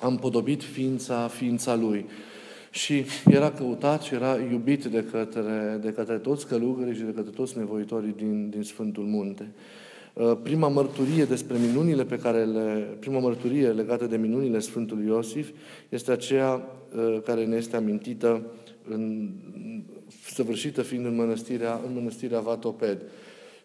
a 0.00 0.06
împodobit 0.06 0.62
ființa, 0.62 1.28
ființa 1.28 1.74
lui. 1.74 2.06
Și 2.70 3.04
era 3.26 3.50
căutat 3.50 4.02
și 4.02 4.14
era 4.14 4.36
iubit 4.50 4.84
de 4.84 5.04
către, 5.10 5.78
de 5.82 5.92
către 5.92 6.16
toți 6.16 6.46
călugării 6.46 6.94
și 6.94 7.02
de 7.02 7.12
către 7.14 7.30
toți 7.30 7.58
nevoitorii 7.58 8.14
din, 8.16 8.50
din 8.50 8.62
Sfântul 8.62 9.04
Munte. 9.04 9.50
Uh, 10.14 10.38
prima 10.42 10.68
mărturie 10.68 11.24
despre 11.24 11.56
minunile 11.58 12.04
pe 12.04 12.18
care 12.18 12.44
le... 12.44 12.96
Prima 12.98 13.18
mărturie 13.18 13.68
legată 13.68 14.06
de 14.06 14.16
minunile 14.16 14.58
Sfântului 14.58 15.06
Iosif 15.06 15.50
este 15.88 16.12
aceea 16.12 16.52
uh, 16.96 17.18
care 17.24 17.44
ne 17.44 17.56
este 17.56 17.76
amintită 17.76 18.46
în, 18.88 19.30
săvârșită 20.32 20.82
fiind 20.82 21.04
în 21.04 21.14
mănăstirea, 21.14 21.80
în 21.86 21.94
mănăstirea 21.94 22.40
Vatoped. 22.40 23.02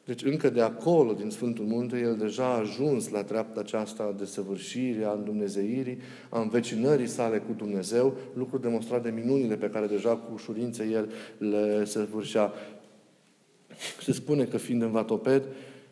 Deci 0.05 0.23
încă 0.23 0.49
de 0.49 0.61
acolo, 0.61 1.13
din 1.13 1.29
Sfântul 1.29 1.65
Munte, 1.65 1.99
el 1.99 2.15
deja 2.15 2.43
a 2.43 2.59
ajuns 2.59 3.09
la 3.09 3.23
treapta 3.23 3.59
aceasta 3.59 4.15
de 4.17 4.25
săvârșire 4.25 5.03
a 5.03 5.11
îndumnezeirii, 5.11 5.97
a 6.29 6.41
învecinării 6.41 7.07
sale 7.07 7.37
cu 7.37 7.53
Dumnezeu, 7.57 8.15
lucru 8.33 8.57
demonstrat 8.57 9.03
de 9.03 9.09
minunile 9.09 9.55
pe 9.55 9.69
care 9.69 9.85
deja 9.85 10.09
cu 10.09 10.33
ușurință 10.33 10.83
el 10.83 11.11
le 11.37 11.85
săvârșea. 11.85 12.53
Se 14.01 14.11
spune 14.11 14.43
că 14.43 14.57
fiind 14.57 14.81
în 14.81 14.91
Vatoped, 14.91 15.43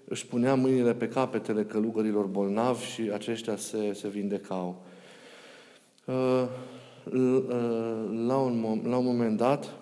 își 0.10 0.26
punea 0.26 0.56
mâinile 0.56 0.94
pe 0.94 1.08
capetele 1.08 1.64
călugărilor 1.64 2.26
bolnavi 2.26 2.86
și 2.86 3.02
aceștia 3.14 3.56
se, 3.56 3.94
se 3.94 4.08
vindecau. 4.08 4.84
Uh, 6.06 6.44
uh, 7.14 7.42
la 8.28 8.38
un, 8.38 8.82
la 8.84 8.98
un 8.98 9.06
moment 9.06 9.38
dat, 9.38 9.74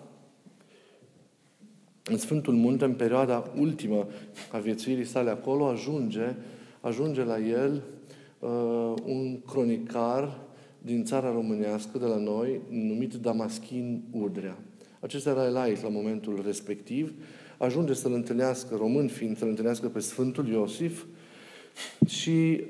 în 2.04 2.18
Sfântul 2.18 2.54
Munte, 2.54 2.86
în 2.86 2.94
perioada 2.94 3.52
ultimă 3.58 4.08
a 4.52 4.58
viețuirii 4.58 5.06
sale 5.06 5.30
acolo, 5.30 5.66
ajunge, 5.66 6.36
ajunge 6.82 7.24
la 7.24 7.40
el 7.40 7.84
uh, 8.40 8.94
un 9.06 9.42
cronicar 9.42 10.38
din 10.82 11.04
țara 11.04 11.32
românească, 11.32 11.98
de 11.98 12.06
la 12.06 12.18
noi, 12.18 12.62
numit 12.70 13.14
Damaschin 13.14 14.04
Udrea. 14.12 14.58
Acesta 15.00 15.30
era 15.30 15.46
elaic 15.46 15.82
la 15.82 15.90
momentul 15.90 16.42
respectiv 16.46 17.14
ajunge 17.58 17.94
să-l 17.94 18.14
întâlnească, 18.14 18.76
român 18.76 19.08
fiind, 19.08 19.38
să-l 19.38 19.48
întâlnească 19.48 19.88
pe 19.88 20.00
Sfântul 20.00 20.48
Iosif 20.48 21.04
și 22.08 22.64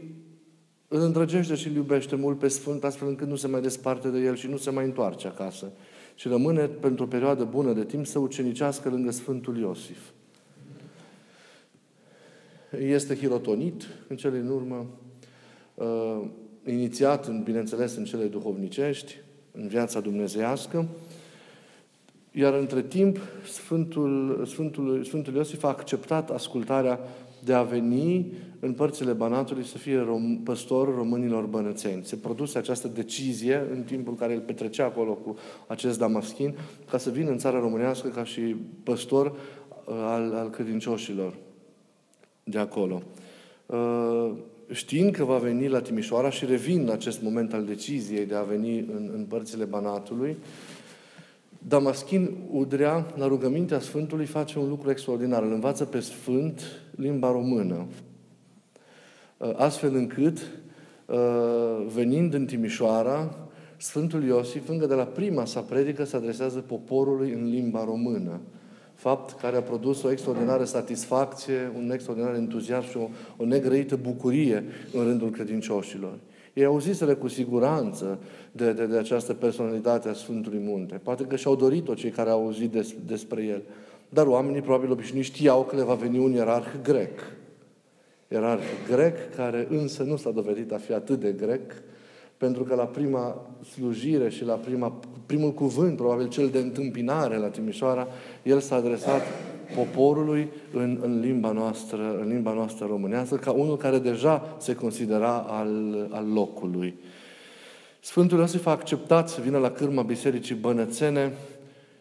îl 0.87 1.01
îndrăgește 1.01 1.55
și 1.55 1.67
îl 1.67 1.73
iubește 1.73 2.15
mult 2.15 2.39
pe 2.39 2.47
Sfânt, 2.47 2.83
astfel 2.83 3.07
încât 3.07 3.27
nu 3.27 3.35
se 3.35 3.47
mai 3.47 3.61
desparte 3.61 4.09
de 4.09 4.19
el 4.19 4.35
și 4.35 4.47
nu 4.47 4.57
se 4.57 4.69
mai 4.69 4.85
întoarce 4.85 5.27
acasă. 5.27 5.71
Și 6.15 6.27
rămâne 6.27 6.67
pentru 6.67 7.03
o 7.03 7.07
perioadă 7.07 7.43
bună 7.43 7.73
de 7.73 7.83
timp 7.83 8.05
să 8.05 8.19
ucenicească 8.19 8.89
lângă 8.89 9.11
Sfântul 9.11 9.57
Iosif. 9.57 9.99
Este 12.79 13.15
hirotonit 13.15 13.87
în 14.07 14.15
cele 14.15 14.39
din 14.39 14.49
urmă, 14.49 14.85
uh, 15.73 16.21
inițiat, 16.65 17.43
bineînțeles, 17.43 17.95
în 17.95 18.03
cele 18.03 18.25
duhovnicești, 18.25 19.15
în 19.51 19.67
viața 19.67 19.99
dumnezeiască, 19.99 20.87
iar 22.37 22.53
între 22.53 22.81
timp, 22.81 23.17
Sfântul, 23.51 24.43
Sfântul, 24.45 25.03
Sfântul 25.03 25.33
Iosif 25.33 25.63
a 25.63 25.67
acceptat 25.67 26.29
ascultarea 26.29 26.99
de 27.43 27.53
a 27.53 27.63
veni 27.63 28.33
în 28.59 28.73
părțile 28.73 29.11
Banatului 29.11 29.63
să 29.63 29.77
fie 29.77 29.99
rom, 29.99 30.39
păstor 30.43 30.95
românilor 30.95 31.45
bănățeni. 31.45 32.03
Se 32.03 32.15
produse 32.15 32.57
această 32.57 32.87
decizie 32.87 33.67
în 33.71 33.81
timpul 33.81 34.15
care 34.15 34.33
el 34.33 34.39
petrecea 34.39 34.85
acolo 34.85 35.13
cu 35.13 35.35
acest 35.67 35.99
damaschin, 35.99 36.55
ca 36.89 36.97
să 36.97 37.09
vină 37.09 37.29
în 37.29 37.37
țara 37.37 37.59
românească 37.59 38.07
ca 38.07 38.23
și 38.23 38.41
păstor 38.83 39.25
uh, 39.25 39.93
al, 39.95 40.33
al 40.33 40.49
credincioșilor 40.49 41.33
de 42.43 42.57
acolo. 42.57 43.01
Uh, 43.65 44.31
știind 44.71 45.11
că 45.11 45.23
va 45.23 45.37
veni 45.37 45.67
la 45.67 45.81
Timișoara 45.81 46.29
și 46.29 46.45
revin 46.45 46.85
la 46.85 46.93
acest 46.93 47.21
moment 47.21 47.53
al 47.53 47.63
deciziei 47.63 48.25
de 48.25 48.35
a 48.35 48.41
veni 48.41 48.79
în, 48.79 49.11
în 49.13 49.25
părțile 49.29 49.63
Banatului, 49.63 50.37
Damaschin 51.67 52.37
Udrea, 52.51 53.05
la 53.15 53.27
rugămintea 53.27 53.79
Sfântului, 53.79 54.25
face 54.25 54.59
un 54.59 54.69
lucru 54.69 54.89
extraordinar. 54.89 55.43
Îl 55.43 55.51
învață 55.51 55.85
pe 55.85 55.99
Sfânt 55.99 56.61
limba 56.95 57.31
română. 57.31 57.85
Uh, 59.37 59.51
astfel 59.55 59.95
încât, 59.95 60.37
uh, 61.05 61.85
venind 61.93 62.33
în 62.33 62.45
Timișoara, 62.45 63.37
Sfântul 63.77 64.23
Iosif, 64.23 64.69
încă 64.69 64.85
de 64.85 64.93
la 64.93 65.03
prima 65.03 65.45
sa 65.45 65.59
predică, 65.59 66.03
se 66.03 66.15
adresează 66.15 66.59
poporului 66.59 67.31
în 67.31 67.49
limba 67.49 67.83
română. 67.83 68.39
Fapt 68.93 69.39
care 69.39 69.57
a 69.57 69.61
produs 69.61 70.03
o 70.03 70.11
extraordinară 70.11 70.63
satisfacție, 70.63 71.71
un 71.75 71.91
extraordinar 71.91 72.35
entuziasm 72.35 72.89
și 72.89 72.97
o, 72.97 73.09
o 73.37 73.45
negrăită 73.45 73.95
bucurie 73.95 74.63
în 74.93 75.03
rândul 75.03 75.29
credincioșilor. 75.29 76.17
Ei 76.55 76.65
auziseră 76.65 77.15
cu 77.15 77.27
siguranță 77.27 78.19
de, 78.51 78.73
de, 78.73 78.85
de 78.85 78.97
această 78.97 79.33
personalitate 79.33 80.09
a 80.09 80.13
Sfântului 80.13 80.59
Munte. 80.63 80.99
Poate 81.03 81.23
că 81.23 81.35
și-au 81.35 81.55
dorit-o 81.55 81.93
cei 81.93 82.09
care 82.09 82.29
au 82.29 82.43
auzit 82.43 82.71
des, 82.71 82.95
despre 83.05 83.43
el. 83.43 83.61
Dar 84.09 84.27
oamenii 84.27 84.61
probabil 84.61 84.91
obișnuiți 84.91 85.27
știau 85.27 85.63
că 85.63 85.75
le 85.75 85.83
va 85.83 85.93
veni 85.93 86.17
un 86.17 86.31
ierarh 86.31 86.67
grec. 86.83 87.19
Ierarh 88.31 88.63
grec, 88.89 89.35
care 89.35 89.67
însă 89.69 90.03
nu 90.03 90.15
s-a 90.15 90.31
dovedit 90.31 90.71
a 90.71 90.77
fi 90.77 90.93
atât 90.93 91.19
de 91.19 91.31
grec, 91.31 91.71
pentru 92.37 92.63
că 92.63 92.75
la 92.75 92.85
prima 92.85 93.51
slujire 93.73 94.29
și 94.29 94.45
la 94.45 94.53
prima, 94.53 94.99
primul 95.25 95.53
cuvânt, 95.53 95.95
probabil 95.95 96.27
cel 96.27 96.47
de 96.47 96.57
întâmpinare 96.57 97.37
la 97.37 97.47
Timișoara, 97.47 98.07
el 98.43 98.59
s-a 98.59 98.75
adresat 98.75 99.21
poporului 99.75 100.51
în, 100.73 100.99
în, 101.01 101.19
limba 101.19 101.51
noastră, 101.51 102.17
în 102.21 102.27
limba 102.27 102.53
noastră 102.53 102.85
românească, 102.85 103.35
ca 103.35 103.51
unul 103.51 103.77
care 103.77 103.99
deja 103.99 104.55
se 104.59 104.75
considera 104.75 105.35
al, 105.37 106.07
al 106.11 106.27
locului. 106.33 106.95
Sfântul 107.99 108.39
Iosif 108.39 108.65
a 108.65 108.71
acceptat 108.71 109.29
să 109.29 109.41
vină 109.41 109.57
la 109.57 109.71
cârma 109.71 110.01
Bisericii 110.01 110.55
Bănățene 110.55 111.33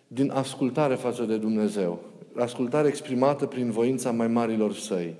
din 0.06 0.30
ascultare 0.30 0.94
față 0.94 1.23
de 1.23 1.37
Dumnezeu. 1.37 1.99
Ascultare 2.37 2.88
exprimată 2.88 3.47
prin 3.47 3.71
voința 3.71 4.11
mai 4.11 4.28
marilor 4.28 4.75
săi. 4.75 5.14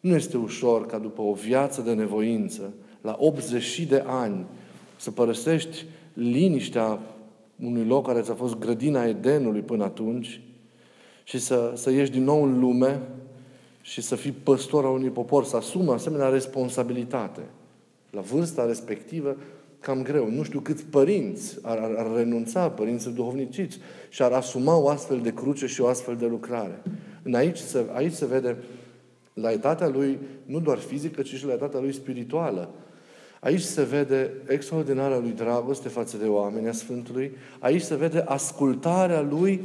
Nu 0.00 0.14
este 0.14 0.36
ușor 0.36 0.86
ca 0.86 0.98
după 0.98 1.22
o 1.22 1.32
viață 1.32 1.80
de 1.80 1.92
nevoință, 1.92 2.72
la 3.00 3.16
80 3.18 3.80
de 3.80 4.02
ani, 4.06 4.44
să 4.96 5.10
părăsești 5.10 5.84
liniștea 6.12 6.98
unui 7.64 7.84
loc 7.84 8.06
care 8.06 8.20
ți-a 8.20 8.34
fost 8.34 8.58
grădina 8.58 9.04
Edenului 9.04 9.60
până 9.60 9.84
atunci 9.84 10.40
și 11.28 11.38
să, 11.38 11.72
să 11.74 11.90
ieși 11.90 12.10
din 12.10 12.24
nou 12.24 12.42
în 12.42 12.58
lume 12.58 13.00
și 13.80 14.02
să 14.02 14.16
fii 14.16 14.30
păstor 14.30 14.84
al 14.84 14.92
unui 14.92 15.10
popor, 15.10 15.44
să 15.44 15.56
asumă 15.56 15.92
asemenea 15.92 16.28
responsabilitate. 16.28 17.40
La 18.10 18.20
vârsta 18.20 18.66
respectivă, 18.66 19.36
cam 19.80 20.02
greu. 20.02 20.30
Nu 20.30 20.42
știu 20.42 20.60
câți 20.60 20.84
părinți 20.84 21.58
ar, 21.62 21.78
ar, 21.78 21.94
ar 21.96 22.16
renunța, 22.16 22.70
părinți 22.70 23.10
duhovniciți, 23.10 23.78
și 24.08 24.22
ar 24.22 24.32
asuma 24.32 24.76
o 24.76 24.88
astfel 24.88 25.20
de 25.20 25.32
cruce 25.32 25.66
și 25.66 25.80
o 25.80 25.86
astfel 25.86 26.16
de 26.16 26.26
lucrare. 26.26 26.82
În 27.22 27.34
aici, 27.34 27.58
se, 27.58 27.86
aici 27.92 28.12
se 28.12 28.26
vede 28.26 28.56
laitatea 29.34 29.88
lui, 29.88 30.18
nu 30.44 30.60
doar 30.60 30.78
fizică, 30.78 31.22
ci 31.22 31.34
și 31.34 31.46
laitatea 31.46 31.80
lui 31.80 31.92
spirituală. 31.92 32.70
Aici 33.40 33.60
se 33.60 33.82
vede 33.82 34.32
extraordinarea 34.48 35.18
lui 35.18 35.32
dragoste 35.32 35.88
față 35.88 36.16
de 36.16 36.26
oameni 36.26 36.68
a 36.68 36.72
Sfântului. 36.72 37.36
Aici 37.58 37.82
se 37.82 37.94
vede 37.94 38.24
ascultarea 38.26 39.20
lui 39.20 39.60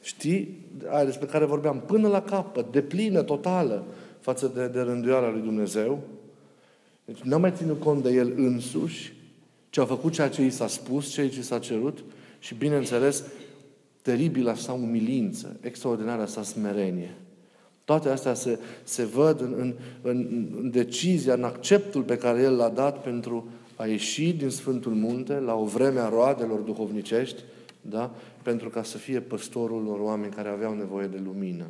Știi? 0.00 0.58
Aia 0.88 1.04
despre 1.04 1.26
care 1.26 1.44
vorbeam, 1.44 1.82
până 1.86 2.08
la 2.08 2.22
capăt, 2.22 2.72
de 2.72 2.82
plină, 2.82 3.22
totală, 3.22 3.84
față 4.20 4.50
de, 4.54 4.66
de 4.66 4.80
rânduiala 4.80 5.30
lui 5.30 5.40
Dumnezeu. 5.40 5.98
Deci 7.04 7.20
n-a 7.20 7.36
mai 7.36 7.52
ținut 7.56 7.80
cont 7.80 8.02
de 8.02 8.10
el 8.10 8.32
însuși, 8.36 9.12
ci 9.70 9.78
a 9.78 9.84
făcut 9.84 10.12
ceea 10.12 10.28
ce 10.28 10.44
i 10.44 10.50
s-a 10.50 10.66
spus, 10.66 11.12
ceea 11.12 11.28
ce 11.28 11.38
i 11.38 11.42
s-a 11.42 11.58
cerut 11.58 12.04
și, 12.38 12.54
bineînțeles, 12.54 13.24
teribila 14.02 14.54
sa 14.54 14.72
umilință, 14.72 15.56
extraordinarea 15.60 16.26
sa 16.26 16.42
smerenie. 16.42 17.14
Toate 17.84 18.08
astea 18.08 18.34
se, 18.34 18.58
se 18.84 19.04
văd 19.04 19.40
în, 19.40 19.54
în, 19.56 19.74
în, 20.02 20.48
în 20.60 20.70
decizia, 20.70 21.34
în 21.34 21.44
acceptul 21.44 22.02
pe 22.02 22.16
care 22.16 22.42
El 22.42 22.56
l-a 22.56 22.68
dat 22.68 23.02
pentru 23.02 23.48
a 23.76 23.86
ieși 23.86 24.32
din 24.32 24.48
Sfântul 24.48 24.92
Munte 24.92 25.32
la 25.32 25.54
o 25.54 25.64
vreme 25.64 26.00
a 26.00 26.08
roadelor 26.08 26.58
duhovnicești, 26.58 27.42
da? 27.80 28.14
Pentru 28.42 28.68
ca 28.68 28.82
să 28.82 28.98
fie 28.98 29.20
păstorul 29.20 29.86
unor 29.86 29.98
oameni 30.00 30.32
care 30.32 30.48
aveau 30.48 30.74
nevoie 30.74 31.06
de 31.06 31.20
lumină. 31.24 31.66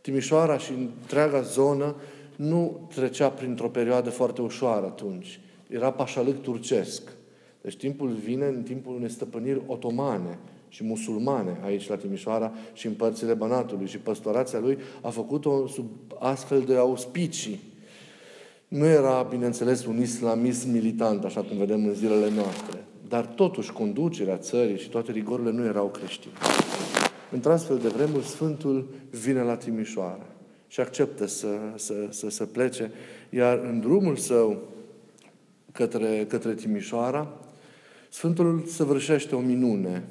Timișoara 0.00 0.58
și 0.58 0.72
întreaga 0.72 1.40
zonă 1.40 1.94
nu 2.36 2.88
trecea 2.94 3.28
printr-o 3.28 3.68
perioadă 3.68 4.10
foarte 4.10 4.42
ușoară 4.42 4.86
atunci. 4.86 5.40
Era 5.68 5.92
pașalâc 5.92 6.42
turcesc. 6.42 7.02
Deci 7.60 7.76
timpul 7.76 8.08
vine 8.08 8.46
în 8.46 8.62
timpul 8.62 8.94
unei 8.94 9.10
stăpâniri 9.10 9.62
otomane 9.66 10.38
și 10.68 10.84
musulmane 10.84 11.60
aici 11.64 11.88
la 11.88 11.96
Timișoara 11.96 12.52
și 12.72 12.86
în 12.86 12.92
părțile 12.92 13.34
Banatului 13.34 13.86
și 13.86 13.98
păstorația 13.98 14.58
lui 14.58 14.78
a 15.00 15.08
făcut-o 15.08 15.66
sub 15.66 15.86
astfel 16.18 16.60
de 16.60 16.76
auspicii. 16.76 17.60
Nu 18.68 18.84
era, 18.84 19.22
bineînțeles, 19.22 19.86
un 19.86 20.00
islamism 20.00 20.70
militant, 20.70 21.24
așa 21.24 21.40
cum 21.40 21.56
vedem 21.56 21.86
în 21.86 21.94
zilele 21.94 22.30
noastre, 22.30 22.84
dar 23.10 23.26
totuși 23.26 23.72
conducerea 23.72 24.36
țării 24.36 24.78
și 24.78 24.88
toate 24.88 25.12
rigorile 25.12 25.50
nu 25.50 25.64
erau 25.64 25.86
creștine. 25.86 26.32
Într-astfel 27.30 27.78
de 27.78 27.88
vremuri, 27.88 28.24
Sfântul 28.24 28.88
vine 29.10 29.42
la 29.42 29.56
Timișoara 29.56 30.26
și 30.68 30.80
acceptă 30.80 31.26
să, 31.26 31.58
să, 31.76 31.94
să, 32.10 32.28
să 32.28 32.46
plece, 32.46 32.90
iar 33.30 33.58
în 33.58 33.80
drumul 33.80 34.16
său 34.16 34.58
către, 35.72 36.26
către 36.28 36.54
Timișoara, 36.54 37.28
Sfântul 38.08 38.62
săvârșește 38.66 39.34
o 39.34 39.40
minune 39.40 40.08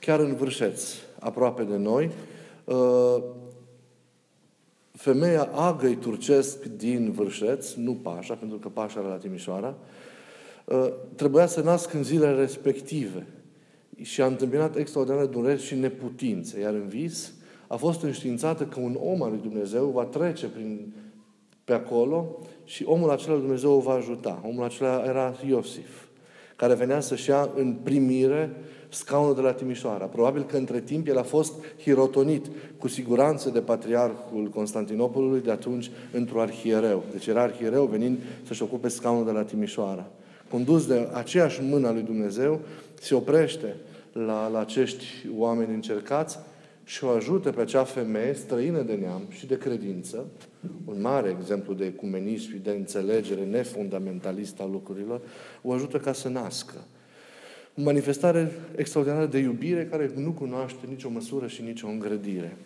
chiar 0.00 0.20
în 0.20 0.34
Vârșeț, 0.34 0.82
aproape 1.18 1.62
de 1.62 1.76
noi, 1.76 2.10
uh, 2.64 3.22
femeia 4.92 5.42
agăi 5.42 5.96
turcesc 5.96 6.64
din 6.64 7.10
Vârșeț, 7.10 7.72
nu 7.72 7.92
Pașa, 7.92 8.34
pentru 8.34 8.58
că 8.58 8.68
Pașa 8.68 9.00
era 9.00 9.08
la 9.08 9.14
Timișoara, 9.14 9.68
uh, 9.68 9.97
trebuia 11.14 11.46
să 11.46 11.60
nască 11.60 11.96
în 11.96 12.02
zilele 12.02 12.40
respective 12.40 13.26
și 14.02 14.22
a 14.22 14.26
întâmpinat 14.26 14.76
extraordinar 14.76 15.26
dureri 15.26 15.62
și 15.62 15.74
neputințe. 15.74 16.60
Iar 16.60 16.72
în 16.72 16.88
vis 16.88 17.32
a 17.66 17.76
fost 17.76 18.02
înștiințată 18.02 18.64
că 18.64 18.80
un 18.80 18.98
om 19.02 19.22
al 19.22 19.30
lui 19.30 19.40
Dumnezeu 19.42 19.86
va 19.86 20.04
trece 20.04 20.46
prin, 20.46 20.92
pe 21.64 21.72
acolo 21.72 22.38
și 22.64 22.84
omul 22.86 23.10
acela 23.10 23.32
lui 23.32 23.42
Dumnezeu 23.42 23.72
o 23.72 23.80
va 23.80 23.92
ajuta. 23.92 24.42
Omul 24.46 24.64
acela 24.64 25.04
era 25.04 25.34
Iosif, 25.46 26.04
care 26.56 26.74
venea 26.74 27.00
să-și 27.00 27.28
ia 27.28 27.50
în 27.56 27.76
primire 27.82 28.56
scaunul 28.88 29.34
de 29.34 29.40
la 29.40 29.52
Timișoara. 29.52 30.04
Probabil 30.04 30.44
că 30.44 30.56
între 30.56 30.80
timp 30.80 31.08
el 31.08 31.18
a 31.18 31.22
fost 31.22 31.52
hirotonit 31.82 32.46
cu 32.78 32.88
siguranță 32.88 33.50
de 33.50 33.60
patriarhul 33.60 34.50
Constantinopolului 34.54 35.40
de 35.40 35.50
atunci 35.50 35.90
într-un 36.12 36.40
arhiereu. 36.40 37.02
Deci 37.12 37.26
era 37.26 37.42
arhiereu 37.42 37.84
venind 37.84 38.18
să-și 38.46 38.62
ocupe 38.62 38.88
scaunul 38.88 39.24
de 39.24 39.30
la 39.30 39.42
Timișoara. 39.42 40.10
Condus 40.50 40.86
de 40.86 41.08
aceeași 41.12 41.62
mână 41.62 41.86
a 41.86 41.92
lui 41.92 42.02
Dumnezeu, 42.02 42.60
se 43.00 43.14
oprește 43.14 43.74
la, 44.12 44.48
la 44.48 44.58
acești 44.58 45.04
oameni 45.36 45.74
încercați 45.74 46.38
și 46.84 47.04
o 47.04 47.08
ajută 47.08 47.50
pe 47.50 47.60
acea 47.60 47.84
femeie 47.84 48.32
străină 48.32 48.82
de 48.82 48.94
neam 48.94 49.22
și 49.28 49.46
de 49.46 49.58
credință, 49.58 50.26
un 50.84 51.00
mare 51.00 51.36
exemplu 51.40 51.74
de 51.74 51.84
ecumenism 51.84 52.50
și 52.50 52.56
de 52.56 52.70
înțelegere 52.70 53.44
nefundamentalistă 53.44 54.62
a 54.62 54.66
lucrurilor, 54.66 55.20
o 55.62 55.72
ajută 55.72 55.98
ca 55.98 56.12
să 56.12 56.28
nască 56.28 56.74
manifestare 57.82 58.52
extraordinară 58.76 59.26
de 59.26 59.38
iubire 59.38 59.86
care 59.86 60.10
nu 60.14 60.30
cunoaște 60.30 60.86
nicio 60.88 61.10
măsură 61.10 61.46
și 61.46 61.62
nicio 61.62 61.86
îngrădire. 61.86 62.56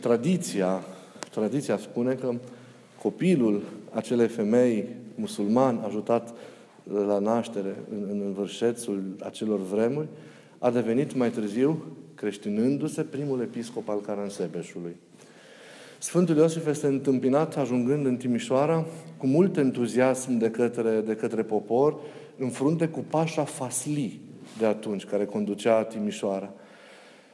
Tradiția, 0.00 0.84
tradiția 1.30 1.78
spune 1.78 2.14
că 2.14 2.34
copilul 3.02 3.62
acelei 3.90 4.28
femei 4.28 4.88
musulman 5.22 5.82
ajutat 5.84 6.34
la 7.06 7.18
naștere 7.18 7.76
în, 7.90 8.06
în 8.10 8.32
vârșețul 8.32 9.02
acelor 9.20 9.60
vremuri, 9.60 10.06
a 10.58 10.70
devenit 10.70 11.14
mai 11.14 11.30
târziu, 11.30 11.82
creștinându-se, 12.14 13.02
primul 13.02 13.40
episcop 13.40 13.88
al 13.88 14.00
Caransebeșului. 14.00 14.96
Sfântul 15.98 16.36
Iosif 16.36 16.66
este 16.66 16.86
întâmpinat, 16.86 17.56
ajungând 17.56 18.06
în 18.06 18.16
Timișoara, 18.16 18.86
cu 19.16 19.26
mult 19.26 19.56
entuziasm 19.56 20.36
de 20.38 20.50
către, 20.50 21.00
de 21.00 21.14
către 21.14 21.42
popor, 21.42 21.96
în 22.38 22.48
frunte 22.48 22.88
cu 22.88 23.04
Pașa 23.10 23.44
Fasli 23.44 24.20
de 24.58 24.66
atunci, 24.66 25.04
care 25.04 25.24
conducea 25.24 25.84
Timișoara. 25.84 26.52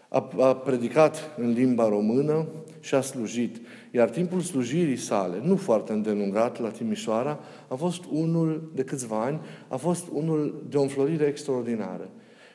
A, 0.08 0.28
a 0.38 0.56
predicat 0.56 1.34
în 1.36 1.52
limba 1.52 1.88
română 1.88 2.46
și 2.80 2.94
a 2.94 3.00
slujit. 3.00 3.56
Iar 3.90 4.10
timpul 4.10 4.40
slujirii 4.40 4.96
sale, 4.96 5.40
nu 5.42 5.56
foarte 5.56 5.92
îndelungat 5.92 6.60
la 6.60 6.68
Timișoara, 6.68 7.40
a 7.68 7.74
fost 7.74 8.04
unul 8.10 8.70
de 8.74 8.82
câțiva 8.84 9.24
ani, 9.24 9.40
a 9.68 9.76
fost 9.76 10.04
unul 10.12 10.64
de 10.68 10.76
o 10.76 10.82
înflorire 10.82 11.24
extraordinară. 11.24 12.08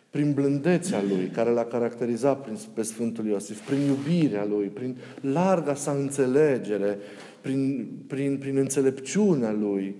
Prin 0.10 0.34
blândețea 0.34 1.04
lui, 1.10 1.28
care 1.34 1.50
l-a 1.50 1.66
caracterizat 1.66 2.48
pe 2.74 2.82
Sfântul 2.82 3.26
Iosif, 3.26 3.68
prin 3.68 3.80
iubirea 3.80 4.46
lui, 4.46 4.68
prin 4.68 4.98
larga 5.22 5.74
sa 5.74 5.92
înțelegere, 5.92 6.98
prin, 7.42 7.90
prin, 8.08 8.38
prin 8.38 8.58
înțelepciunea 8.58 9.52
lui, 9.52 9.96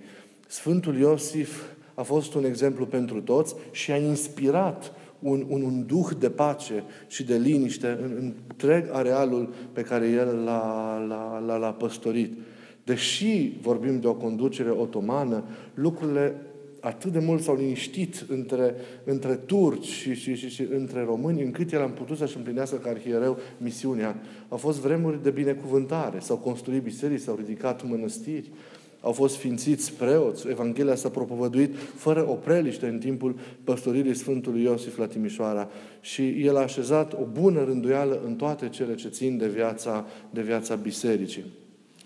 Sfântul 0.46 0.96
Iosif 0.96 1.62
a 1.94 2.02
fost 2.02 2.34
un 2.34 2.44
exemplu 2.44 2.86
pentru 2.86 3.20
toți 3.20 3.54
și 3.70 3.92
a 3.92 3.96
inspirat 3.96 4.92
un, 5.24 5.44
un, 5.48 5.62
un 5.62 5.86
duh 5.86 6.08
de 6.18 6.30
pace 6.30 6.84
și 7.06 7.24
de 7.24 7.36
liniște 7.36 7.98
în 8.02 8.32
întreg 8.48 8.88
arealul 8.92 9.52
pe 9.72 9.82
care 9.82 10.08
el 10.08 10.42
l-a, 10.44 10.98
l-a, 11.08 11.42
l-a, 11.46 11.56
l-a 11.56 11.72
păstorit. 11.72 12.32
Deși 12.84 13.52
vorbim 13.60 14.00
de 14.00 14.06
o 14.06 14.14
conducere 14.14 14.70
otomană, 14.70 15.44
lucrurile 15.74 16.34
atât 16.80 17.12
de 17.12 17.18
mult 17.18 17.42
s-au 17.42 17.56
liniștit 17.56 18.26
între, 18.28 18.74
între 19.04 19.34
turci 19.34 19.84
și, 19.84 20.14
și, 20.14 20.34
și, 20.34 20.48
și 20.48 20.66
între 20.70 21.04
români, 21.04 21.42
încât 21.42 21.72
el 21.72 21.82
am 21.82 21.92
putut 21.92 22.16
să-și 22.16 22.36
împlinească 22.36 22.76
ca 22.76 22.90
arhiereu 22.90 23.38
misiunea. 23.58 24.20
Au 24.48 24.56
fost 24.56 24.80
vremuri 24.80 25.22
de 25.22 25.30
binecuvântare, 25.30 26.18
s-au 26.18 26.36
construit 26.36 26.82
biserici, 26.82 27.20
s-au 27.20 27.36
ridicat 27.36 27.88
mănăstiri, 27.88 28.50
au 29.04 29.12
fost 29.12 29.34
sfințiți 29.34 29.92
preoți, 29.92 30.48
Evanghelia 30.48 30.94
s-a 30.94 31.08
propovăduit 31.08 31.76
fără 31.76 32.28
opreliște 32.28 32.86
în 32.86 32.98
timpul 32.98 33.38
păstoririi 33.64 34.14
Sfântului 34.14 34.62
Iosif 34.62 34.96
la 34.96 35.06
Timișoara 35.06 35.68
și 36.00 36.44
el 36.44 36.56
a 36.56 36.60
așezat 36.60 37.12
o 37.12 37.24
bună 37.32 37.64
rânduială 37.64 38.20
în 38.24 38.34
toate 38.34 38.68
cele 38.68 38.94
ce 38.94 39.08
țin 39.08 39.36
de 39.36 39.48
viața, 39.48 40.06
de 40.30 40.42
viața 40.42 40.74
bisericii. 40.74 41.44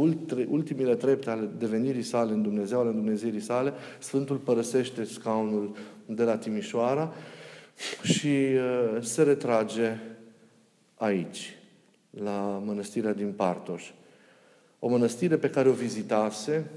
ultimele 0.49 0.95
trepte 0.95 1.31
ale 1.31 1.49
devenirii 1.59 2.03
sale 2.03 2.33
în 2.33 2.43
Dumnezeu, 2.43 2.81
ale 2.81 2.91
Dumnezeirii 2.91 3.41
sale, 3.41 3.73
Sfântul 3.99 4.37
părăsește 4.37 5.05
scaunul 5.05 5.77
de 6.07 6.23
la 6.23 6.37
Timișoara 6.37 7.13
și 8.03 8.27
uh, 8.27 9.03
se 9.03 9.23
retrage 9.23 9.97
aici, 10.95 11.57
la 12.11 12.62
mănăstirea 12.64 13.12
din 13.12 13.33
Partoș. 13.33 13.91
O 14.79 14.88
mănăstire 14.88 15.37
pe 15.37 15.51
care 15.51 15.69
o 15.69 15.73
vizitase 15.73 16.71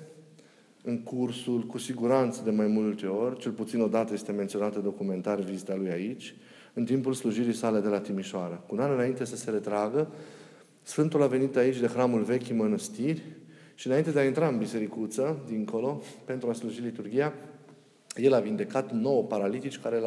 în 0.84 1.04
cursul, 1.04 1.62
cu 1.62 1.78
siguranță 1.78 2.42
de 2.44 2.52
mai 2.52 2.68
multe 2.68 3.06
ori, 3.06 3.40
cel 3.40 3.52
puțin 3.52 3.82
odată 3.82 4.14
este 4.14 4.32
menționată 4.32 4.80
documentar 4.80 5.40
vizita 5.40 5.76
lui 5.76 5.90
aici, 5.90 6.36
în 6.74 6.86
timpul 6.86 7.14
slujirii 7.14 7.54
sale 7.54 7.80
de 7.80 7.88
la 7.88 8.00
Timișoara. 8.00 8.56
Cu 8.56 8.76
un 8.76 8.82
an 8.82 8.92
înainte 8.92 9.26
să 9.26 9.36
se 9.36 9.52
retragă, 9.52 10.08
Sfântul 10.84 11.22
a 11.22 11.28
venit 11.28 11.56
aici 11.56 11.80
de 11.80 11.88
hramul 11.88 12.24
vechii 12.24 12.56
mănăstiri 12.56 13.22
și 13.76 13.88
înainte 13.88 14.12
de 14.12 14.20
a 14.20 14.26
intra 14.26 14.48
în 14.48 14.58
bisericuță, 14.58 15.40
dincolo, 15.48 16.02
pentru 16.26 16.50
a 16.50 16.54
sluji 16.54 16.82
liturgia, 16.82 17.34
el 18.15 18.34
a 18.34 18.39
vindecat 18.39 18.91
nouă 18.91 19.24
paralitici 19.24 19.80
care 19.80 19.97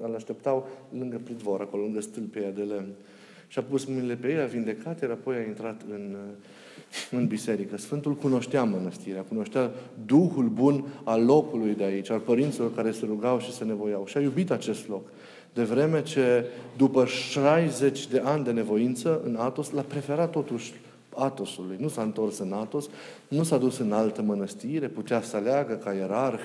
îl 0.00 0.14
așteptau 0.14 0.68
lângă 0.98 1.20
pridvor, 1.24 1.60
acolo, 1.60 1.82
lângă 1.82 2.00
stâlpia 2.00 2.50
de 2.50 2.62
lemn. 2.62 2.92
Și 3.48 3.58
a 3.58 3.62
pus 3.62 3.84
mâinile 3.84 4.14
pe 4.14 4.28
ei, 4.28 4.40
a 4.40 4.46
vindecat, 4.46 5.00
iar 5.00 5.10
apoi 5.10 5.36
a 5.36 5.46
intrat 5.46 5.80
în, 5.90 6.16
în 7.18 7.26
biserică. 7.26 7.76
Sfântul 7.76 8.14
cunoștea 8.14 8.64
mănăstirea, 8.64 9.22
cunoștea 9.22 9.70
Duhul 10.06 10.48
bun 10.48 10.84
al 11.04 11.24
locului 11.24 11.74
de 11.74 11.84
aici, 11.84 12.10
al 12.10 12.18
părinților 12.18 12.74
care 12.74 12.90
se 12.90 13.04
rugau 13.06 13.38
și 13.38 13.52
se 13.52 13.64
nevoiau. 13.64 14.06
Și 14.06 14.16
a 14.16 14.20
iubit 14.20 14.50
acest 14.50 14.88
loc. 14.88 15.02
De 15.54 15.62
vreme 15.62 16.02
ce, 16.02 16.44
după 16.76 17.04
60 17.04 18.06
de 18.06 18.22
ani 18.24 18.44
de 18.44 18.50
nevoință 18.50 19.20
în 19.24 19.36
Atos, 19.36 19.70
l-a 19.70 19.82
preferat 19.82 20.30
totuși 20.30 20.72
Atosului. 21.14 21.76
Nu 21.80 21.88
s-a 21.88 22.02
întors 22.02 22.38
în 22.38 22.52
Atos, 22.52 22.88
nu 23.28 23.42
s-a 23.42 23.58
dus 23.58 23.78
în 23.78 23.92
altă 23.92 24.22
mănăstire, 24.22 24.88
putea 24.88 25.22
să 25.22 25.36
aleagă 25.36 25.74
ca 25.74 25.92
ierarh, 25.92 26.42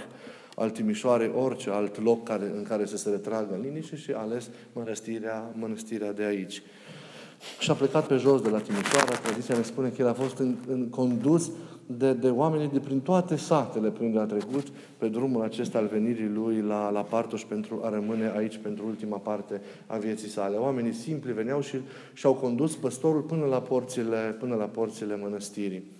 al 0.55 0.69
Timișoarei, 0.69 1.31
orice 1.35 1.69
alt 1.69 2.01
loc 2.03 2.23
care, 2.23 2.51
în 2.55 2.63
care 2.63 2.85
să 2.85 2.97
se 2.97 3.09
retragă 3.09 3.53
în 3.53 3.61
liniște 3.61 3.95
și 3.95 4.11
a 4.11 4.19
ales 4.19 4.49
mănăstirea, 4.73 5.51
mănăstirea 5.53 6.13
de 6.13 6.23
aici. 6.23 6.61
Și 7.59 7.71
a 7.71 7.73
plecat 7.73 8.07
pe 8.07 8.15
jos 8.15 8.41
de 8.41 8.49
la 8.49 8.59
Timișoara, 8.59 9.15
tradiția 9.15 9.57
ne 9.57 9.63
spune 9.63 9.89
că 9.89 10.01
el 10.01 10.07
a 10.07 10.13
fost 10.13 10.37
în, 10.37 10.55
în 10.67 10.89
condus 10.89 11.51
de, 11.85 12.13
de 12.13 12.29
oamenii 12.29 12.67
de 12.67 12.79
prin 12.79 12.99
toate 12.99 13.35
satele 13.35 13.89
prin 13.89 14.05
unde 14.05 14.19
a 14.19 14.25
trecut 14.25 14.67
pe 14.97 15.07
drumul 15.07 15.43
acesta 15.43 15.77
al 15.77 15.87
venirii 15.87 16.29
lui 16.33 16.61
la, 16.61 16.89
la 16.89 17.01
Partoș 17.01 17.43
pentru 17.43 17.81
a 17.83 17.89
rămâne 17.89 18.33
aici 18.37 18.59
pentru 18.61 18.85
ultima 18.87 19.17
parte 19.17 19.61
a 19.87 19.97
vieții 19.97 20.29
sale. 20.29 20.55
Oamenii 20.55 20.93
simpli 20.93 21.31
veneau 21.33 21.61
și 21.61 21.77
și-au 22.13 22.33
condus 22.33 22.75
păstorul 22.75 23.21
până 23.21 23.45
la 23.45 23.61
porțile, 23.61 24.35
până 24.39 24.55
la 24.55 24.65
porțile 24.65 25.15
mănăstirii. 25.15 25.91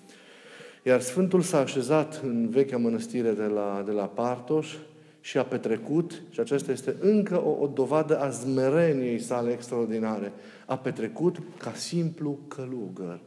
Iar 0.86 1.02
Sfântul 1.02 1.42
s-a 1.42 1.60
așezat 1.60 2.22
în 2.24 2.50
vechea 2.50 2.78
mănăstire 2.78 3.32
de 3.32 3.44
la, 3.44 3.84
de 3.86 3.92
la 3.92 4.06
Partoș 4.06 4.76
și 5.20 5.38
a 5.38 5.44
petrecut, 5.44 6.22
și 6.30 6.40
aceasta 6.40 6.72
este 6.72 6.96
încă 7.00 7.44
o, 7.44 7.50
o 7.50 7.68
dovadă 7.68 8.20
a 8.20 8.30
zmereniei 8.30 9.20
sale 9.20 9.52
extraordinare, 9.52 10.32
a 10.66 10.78
petrecut 10.78 11.38
ca 11.58 11.74
simplu 11.74 12.40
călugăr 12.48 13.20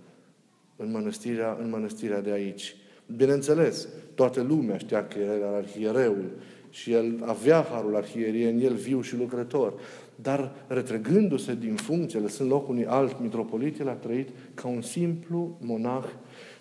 în 0.76 0.90
mănăstirea, 0.90 1.56
în 1.60 1.70
mănăstirea 1.70 2.20
de 2.20 2.30
aici. 2.30 2.76
Bineînțeles, 3.16 3.88
toată 4.14 4.42
lumea 4.42 4.78
știa 4.78 5.06
că 5.06 5.18
era 5.18 5.56
arhiereul 5.56 6.30
și 6.70 6.92
el 6.92 7.22
avea 7.24 7.66
harul 7.70 7.96
arhierie 7.96 8.48
în 8.48 8.60
el 8.60 8.74
viu 8.74 9.00
și 9.00 9.16
lucrător. 9.16 9.72
Dar 10.14 10.52
retrăgându-se 10.66 11.54
din 11.54 11.74
funcție, 11.74 12.18
lăsând 12.18 12.50
locul 12.50 12.74
unui 12.74 12.86
alt 12.86 13.20
mitropolit, 13.20 13.80
el 13.80 13.88
a 13.88 13.92
trăit 13.92 14.28
ca 14.54 14.68
un 14.68 14.82
simplu 14.82 15.56
monah 15.60 16.04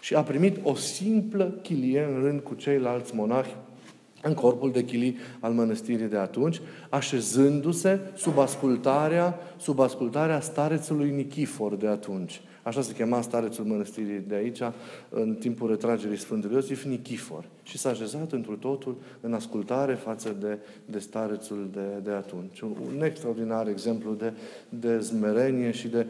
și 0.06 0.16
a 0.16 0.24
primit 0.24 0.58
o 0.64 0.76
simplă 0.76 1.60
chilie 1.62 2.08
în 2.16 2.22
rând 2.22 2.40
cu 2.40 2.54
ceilalți 2.54 3.16
monahi 3.16 3.56
în 4.22 4.34
corpul 4.34 4.72
de 4.72 4.84
chilii 4.84 5.18
al 5.40 5.52
mănăstirii 5.52 6.08
de 6.08 6.18
atunci, 6.18 6.62
așezându-se 6.90 8.00
sub 8.16 8.40
ascultarea, 8.40 9.40
sub 9.58 9.80
ascultarea 9.80 10.40
starețului 10.40 11.12
Nichifor 11.12 11.76
de 11.76 11.88
atunci. 11.88 12.42
Așa 12.64 12.82
se 12.82 12.94
chema 12.94 13.22
starețul 13.22 13.66
mănăstirii 13.66 14.24
de 14.28 14.36
aici, 14.36 14.60
în 15.10 15.36
timpul 15.36 15.70
retragerii 15.70 16.18
Sfântului 16.18 16.56
Iosif, 16.56 16.84
Nichifor. 16.84 17.46
Și 17.64 17.78
s-a 17.78 17.90
așezat 17.90 18.32
întru 18.32 18.56
totul 18.56 18.98
în 19.22 19.34
ascultare 19.34 19.94
față 19.94 20.36
de, 20.40 20.58
de 20.86 21.00
starețul 21.00 21.70
de, 21.74 22.00
de 22.04 22.12
atunci. 22.12 22.60
Un, 22.60 22.76
un 22.96 23.04
extraordinar 23.04 23.68
exemplu 23.68 24.14
de, 24.14 24.34
de 24.70 25.00
zmerenie 25.00 25.72
și 25.72 25.88
de 25.88 26.06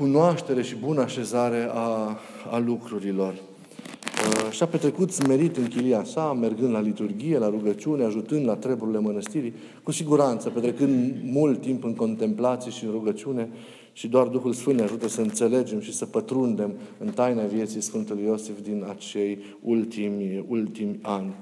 cunoaștere 0.00 0.62
și 0.62 0.74
bună 0.74 1.00
așezare 1.00 1.68
a, 1.72 2.18
a 2.50 2.58
lucrurilor. 2.58 3.32
Uh, 3.32 4.50
și-a 4.50 4.66
petrecut 4.66 5.12
smerit 5.12 5.56
în 5.56 5.66
chilia 5.66 6.04
sa, 6.04 6.32
mergând 6.32 6.72
la 6.72 6.80
liturghie, 6.80 7.38
la 7.38 7.48
rugăciune, 7.48 8.04
ajutând 8.04 8.46
la 8.46 8.54
treburile 8.54 8.98
mănăstirii, 8.98 9.54
cu 9.82 9.92
siguranță, 9.92 10.48
petrecând 10.48 11.16
mult 11.24 11.60
timp 11.60 11.84
în 11.84 11.94
contemplație 11.94 12.70
și 12.70 12.84
în 12.84 12.90
rugăciune 12.90 13.48
și 13.92 14.08
doar 14.08 14.26
Duhul 14.26 14.52
Sfânt 14.52 14.76
ne 14.76 14.82
ajută 14.82 15.08
să 15.08 15.20
înțelegem 15.20 15.80
și 15.80 15.94
să 15.94 16.06
pătrundem 16.06 16.72
în 16.98 17.10
taina 17.10 17.42
vieții 17.42 17.80
Sfântului 17.80 18.24
Iosif 18.24 18.60
din 18.62 18.86
acei 18.88 19.38
ultimi, 19.62 20.44
ultimi 20.48 20.98
ani. 21.02 21.34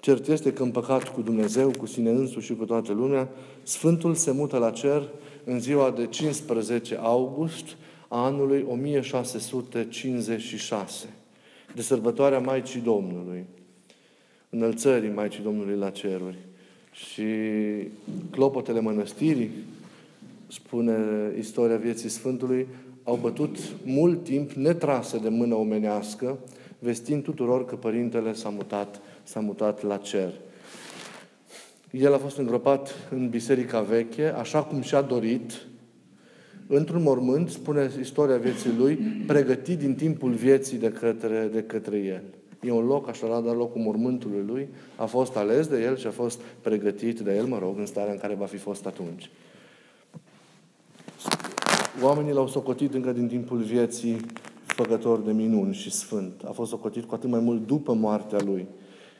Cert 0.00 0.28
este 0.28 0.52
că 0.52 0.62
împăcat 0.62 1.08
cu 1.08 1.20
Dumnezeu, 1.20 1.70
cu 1.78 1.86
sine 1.86 2.10
însuși 2.10 2.46
și 2.46 2.54
cu 2.54 2.64
toată 2.64 2.92
lumea, 2.92 3.28
Sfântul 3.62 4.14
se 4.14 4.30
mută 4.30 4.58
la 4.58 4.70
cer 4.70 5.08
în 5.44 5.60
ziua 5.60 5.90
de 5.90 6.06
15 6.06 6.98
august 7.02 7.64
a 7.64 7.81
anului 8.14 8.64
1656 8.68 11.06
de 11.74 11.82
sărbătoarea 11.82 12.38
Maicii 12.38 12.80
Domnului, 12.80 13.44
înălțării 14.50 15.10
Maicii 15.10 15.42
Domnului 15.42 15.76
la 15.76 15.90
ceruri. 15.90 16.38
Și 16.92 17.24
clopotele 18.30 18.80
mănăstirii, 18.80 19.50
spune 20.48 20.96
istoria 21.38 21.76
vieții 21.76 22.08
Sfântului, 22.08 22.66
au 23.04 23.16
bătut 23.16 23.58
mult 23.84 24.24
timp 24.24 24.50
netrase 24.50 25.18
de 25.18 25.28
mână 25.28 25.54
omenească, 25.54 26.38
vestind 26.78 27.22
tuturor 27.22 27.64
că 27.64 27.74
Părintele 27.74 28.32
s-a 28.32 28.48
mutat, 28.48 29.00
s-a 29.22 29.40
mutat 29.40 29.82
la 29.82 29.96
cer. 29.96 30.32
El 31.90 32.14
a 32.14 32.18
fost 32.18 32.36
îngropat 32.36 33.08
în 33.10 33.28
Biserica 33.28 33.80
Veche, 33.80 34.28
așa 34.28 34.62
cum 34.62 34.80
și-a 34.80 35.02
dorit, 35.02 35.66
într-un 36.76 37.02
mormânt, 37.02 37.48
spune 37.48 37.90
istoria 38.00 38.36
vieții 38.36 38.74
lui, 38.78 38.96
pregătit 39.26 39.78
din 39.78 39.94
timpul 39.94 40.32
vieții 40.32 40.78
de 40.78 40.88
către, 40.88 41.48
de 41.52 41.62
către 41.62 41.98
el. 41.98 42.22
E 42.60 42.70
un 42.70 42.86
loc, 42.86 43.08
așa, 43.08 43.40
dar 43.40 43.54
locul 43.54 43.80
mormântului 43.80 44.42
lui 44.46 44.68
a 44.96 45.04
fost 45.04 45.36
ales 45.36 45.66
de 45.66 45.82
el 45.82 45.96
și 45.96 46.06
a 46.06 46.10
fost 46.10 46.40
pregătit 46.60 47.20
de 47.20 47.36
el, 47.36 47.44
mă 47.44 47.58
rog, 47.58 47.78
în 47.78 47.86
starea 47.86 48.12
în 48.12 48.18
care 48.18 48.34
va 48.34 48.46
fi 48.46 48.56
fost 48.56 48.86
atunci. 48.86 49.30
Oamenii 52.02 52.32
l-au 52.32 52.48
socotit 52.48 52.94
încă 52.94 53.12
din 53.12 53.28
timpul 53.28 53.58
vieții 53.58 54.16
făcător 54.64 55.20
de 55.20 55.32
minuni 55.32 55.74
și 55.74 55.90
sfânt. 55.90 56.42
A 56.44 56.50
fost 56.50 56.70
socotit 56.70 57.04
cu 57.04 57.14
atât 57.14 57.30
mai 57.30 57.40
mult 57.40 57.66
după 57.66 57.92
moartea 57.92 58.38
lui 58.44 58.66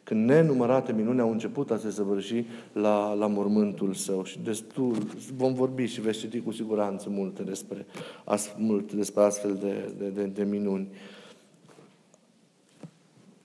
când 0.05 0.29
nenumărate 0.29 0.93
minuni 0.93 1.21
au 1.21 1.31
început 1.31 1.71
a 1.71 1.77
se 1.77 1.91
săvârși 1.91 2.45
la, 2.73 3.13
la 3.13 3.27
mormântul 3.27 3.95
său. 3.95 4.25
Și 4.25 4.39
destul, 4.39 4.97
vom 5.37 5.55
vorbi 5.55 5.85
și 5.85 6.01
veți 6.01 6.19
citi 6.19 6.41
cu 6.41 6.53
siguranță 6.53 7.11
multe 7.11 7.43
despre, 7.43 7.87
as, 8.25 8.55
multe 8.57 8.97
despre 8.97 9.23
astfel 9.23 9.55
de, 9.55 9.93
de, 9.99 10.09
de, 10.09 10.25
de 10.25 10.45
minuni. 10.45 10.89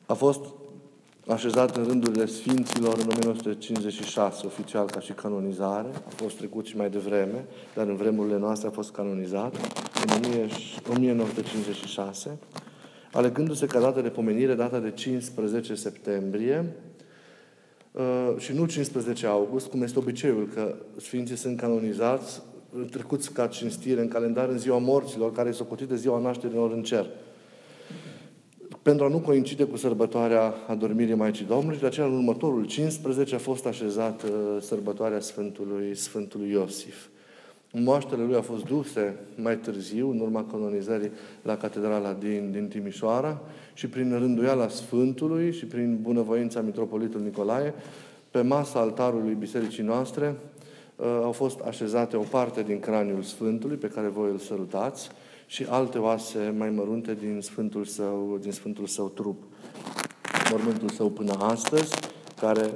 A 0.06 0.13
fost 0.13 0.41
așezat 1.28 1.78
în 1.78 1.84
rândurile 1.84 2.26
Sfinților 2.26 2.98
în 2.98 3.08
1956, 3.12 4.46
oficial 4.46 4.86
ca 4.86 5.00
și 5.00 5.12
canonizare. 5.12 5.89
A 6.08 6.12
fost 6.15 6.38
trecut 6.38 6.65
și 6.65 6.78
mai 6.78 6.89
devreme, 6.89 7.46
dar 7.76 7.88
în 7.88 7.96
vremurile 7.96 8.38
noastre 8.38 8.67
a 8.67 8.72
fost 8.72 8.91
canonizat 8.91 9.56
în 10.06 10.96
1956 10.96 12.38
alegându-se 13.12 13.65
ca 13.65 13.80
dată 13.80 14.02
de 14.02 14.10
pomenire 14.10 14.54
data 14.54 14.80
de 14.80 14.91
15 14.91 15.76
septembrie 15.76 16.65
uh, 17.91 18.34
și 18.38 18.54
nu 18.54 18.65
15 18.65 19.26
august, 19.26 19.67
cum 19.67 19.82
este 19.82 20.00
obiceiul, 20.00 20.50
că 20.54 20.76
Sfinții 20.98 21.38
sunt 21.38 21.60
canonizați, 21.60 22.41
trecuți 22.91 23.34
ca 23.34 23.48
cinstire 23.48 24.02
în 24.02 24.08
calendar 24.08 24.50
în 24.50 24.58
ziua 24.58 24.78
morților, 24.78 25.32
care 25.32 25.50
este 25.50 25.63
socotit 25.63 25.88
de 25.88 25.96
ziua 25.96 26.20
nașterilor 26.20 26.72
în 26.72 26.84
cer. 26.84 27.06
pentru 28.82 29.06
a 29.06 29.10
nu 29.10 29.20
coincide 29.20 29.63
cu 29.63 29.78
sărbătoarea 29.78 30.54
adormirii 30.67 31.13
Maicii 31.13 31.46
Domnului, 31.46 31.80
de 31.80 31.86
aceea 31.86 32.06
în 32.06 32.13
următorul 32.13 32.65
15 32.65 33.36
a 33.36 33.38
fost 33.38 33.65
așezată 33.65 34.28
sărbătoarea 34.62 35.20
Sfântului, 35.20 35.96
Sfântului 35.96 36.50
Iosif. 36.50 37.08
Moaștele 37.84 38.24
lui 38.24 38.36
au 38.36 38.42
fost 38.42 38.66
duse 38.66 39.16
mai 39.36 39.58
târziu, 39.58 40.10
în 40.10 40.20
urma 40.20 40.46
canonizării, 40.52 41.12
la 41.42 41.58
catedrala 41.58 42.13
din, 42.13 42.52
din 42.52 42.68
Timișoara 42.68 43.42
și 43.74 43.88
prin 43.88 44.18
rânduiala 44.20 44.68
Sfântului 44.68 45.54
și 45.54 45.66
prin 45.66 46.00
bunăvoința 46.02 46.62
Mitropolitului 46.62 47.26
Nicolae, 47.26 47.74
pe 48.32 48.42
masa 48.42 48.80
altarului 48.80 49.34
bisericii 49.34 49.84
noastre 49.84 50.36
uh, 50.96 51.06
au 51.24 51.32
fost 51.32 51.60
așezate 51.60 52.16
o 52.16 52.22
parte 52.22 52.62
din 52.62 52.80
craniul 52.80 53.22
Sfântului, 53.22 53.78
pe 53.78 53.88
care 53.88 54.08
voi 54.08 54.30
îl 54.32 54.38
sărutați, 54.38 55.10
și 55.46 55.66
alte 55.70 55.98
oase 55.98 56.54
mai 56.58 56.70
mărunte 56.70 57.13
din 57.13 57.42
Sfântul 57.42 57.86
Său, 57.86 58.38
din 58.42 58.52
Sfântul 58.52 58.86
Său 58.86 59.08
trup. 59.08 59.44
Mormântul 60.52 60.90
Său 60.90 61.10
până 61.10 61.34
astăzi, 61.40 61.96
care 62.40 62.70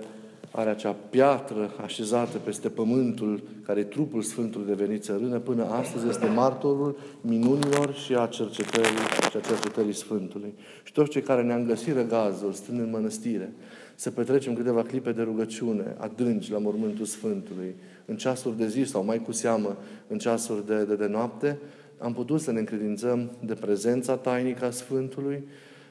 are 0.51 0.69
acea 0.69 0.95
piatră 1.09 1.71
așezată 1.83 2.37
peste 2.37 2.69
pământul, 2.69 3.41
care 3.65 3.79
e 3.79 3.83
trupul 3.83 4.21
Sfântului 4.21 4.67
devenit 4.67 5.03
țărână, 5.03 5.39
până 5.39 5.65
astăzi 5.65 6.07
este 6.07 6.25
martorul 6.25 6.97
minunilor 7.21 7.93
și 7.93 8.15
a 8.15 8.25
cercetării, 8.25 8.97
și 9.29 9.37
a 9.37 9.39
cercetării 9.39 9.93
Sfântului. 9.93 10.53
Și 10.83 10.91
toți 10.91 11.09
cei 11.09 11.21
care 11.21 11.41
ne-am 11.41 11.65
găsit 11.65 11.93
răgazul, 11.93 12.51
stând 12.51 12.79
în 12.79 12.89
mănăstire, 12.89 13.53
să 13.95 14.11
petrecem 14.11 14.53
câteva 14.55 14.83
clipe 14.83 15.11
de 15.11 15.21
rugăciune 15.21 15.95
adânci 15.97 16.51
la 16.51 16.57
mormântul 16.57 17.05
Sfântului, 17.05 17.75
în 18.05 18.15
ceasuri 18.17 18.57
de 18.57 18.67
zi 18.67 18.83
sau 18.83 19.03
mai 19.03 19.21
cu 19.21 19.31
seamă 19.31 19.77
în 20.07 20.17
ceasuri 20.17 20.65
de, 20.65 20.83
de, 20.83 20.95
de 20.95 21.07
noapte, 21.07 21.59
am 21.97 22.13
putut 22.13 22.41
să 22.41 22.51
ne 22.51 22.59
încredințăm 22.59 23.31
de 23.45 23.53
prezența 23.53 24.17
tainică 24.17 24.65
a 24.65 24.69
Sfântului, 24.69 25.43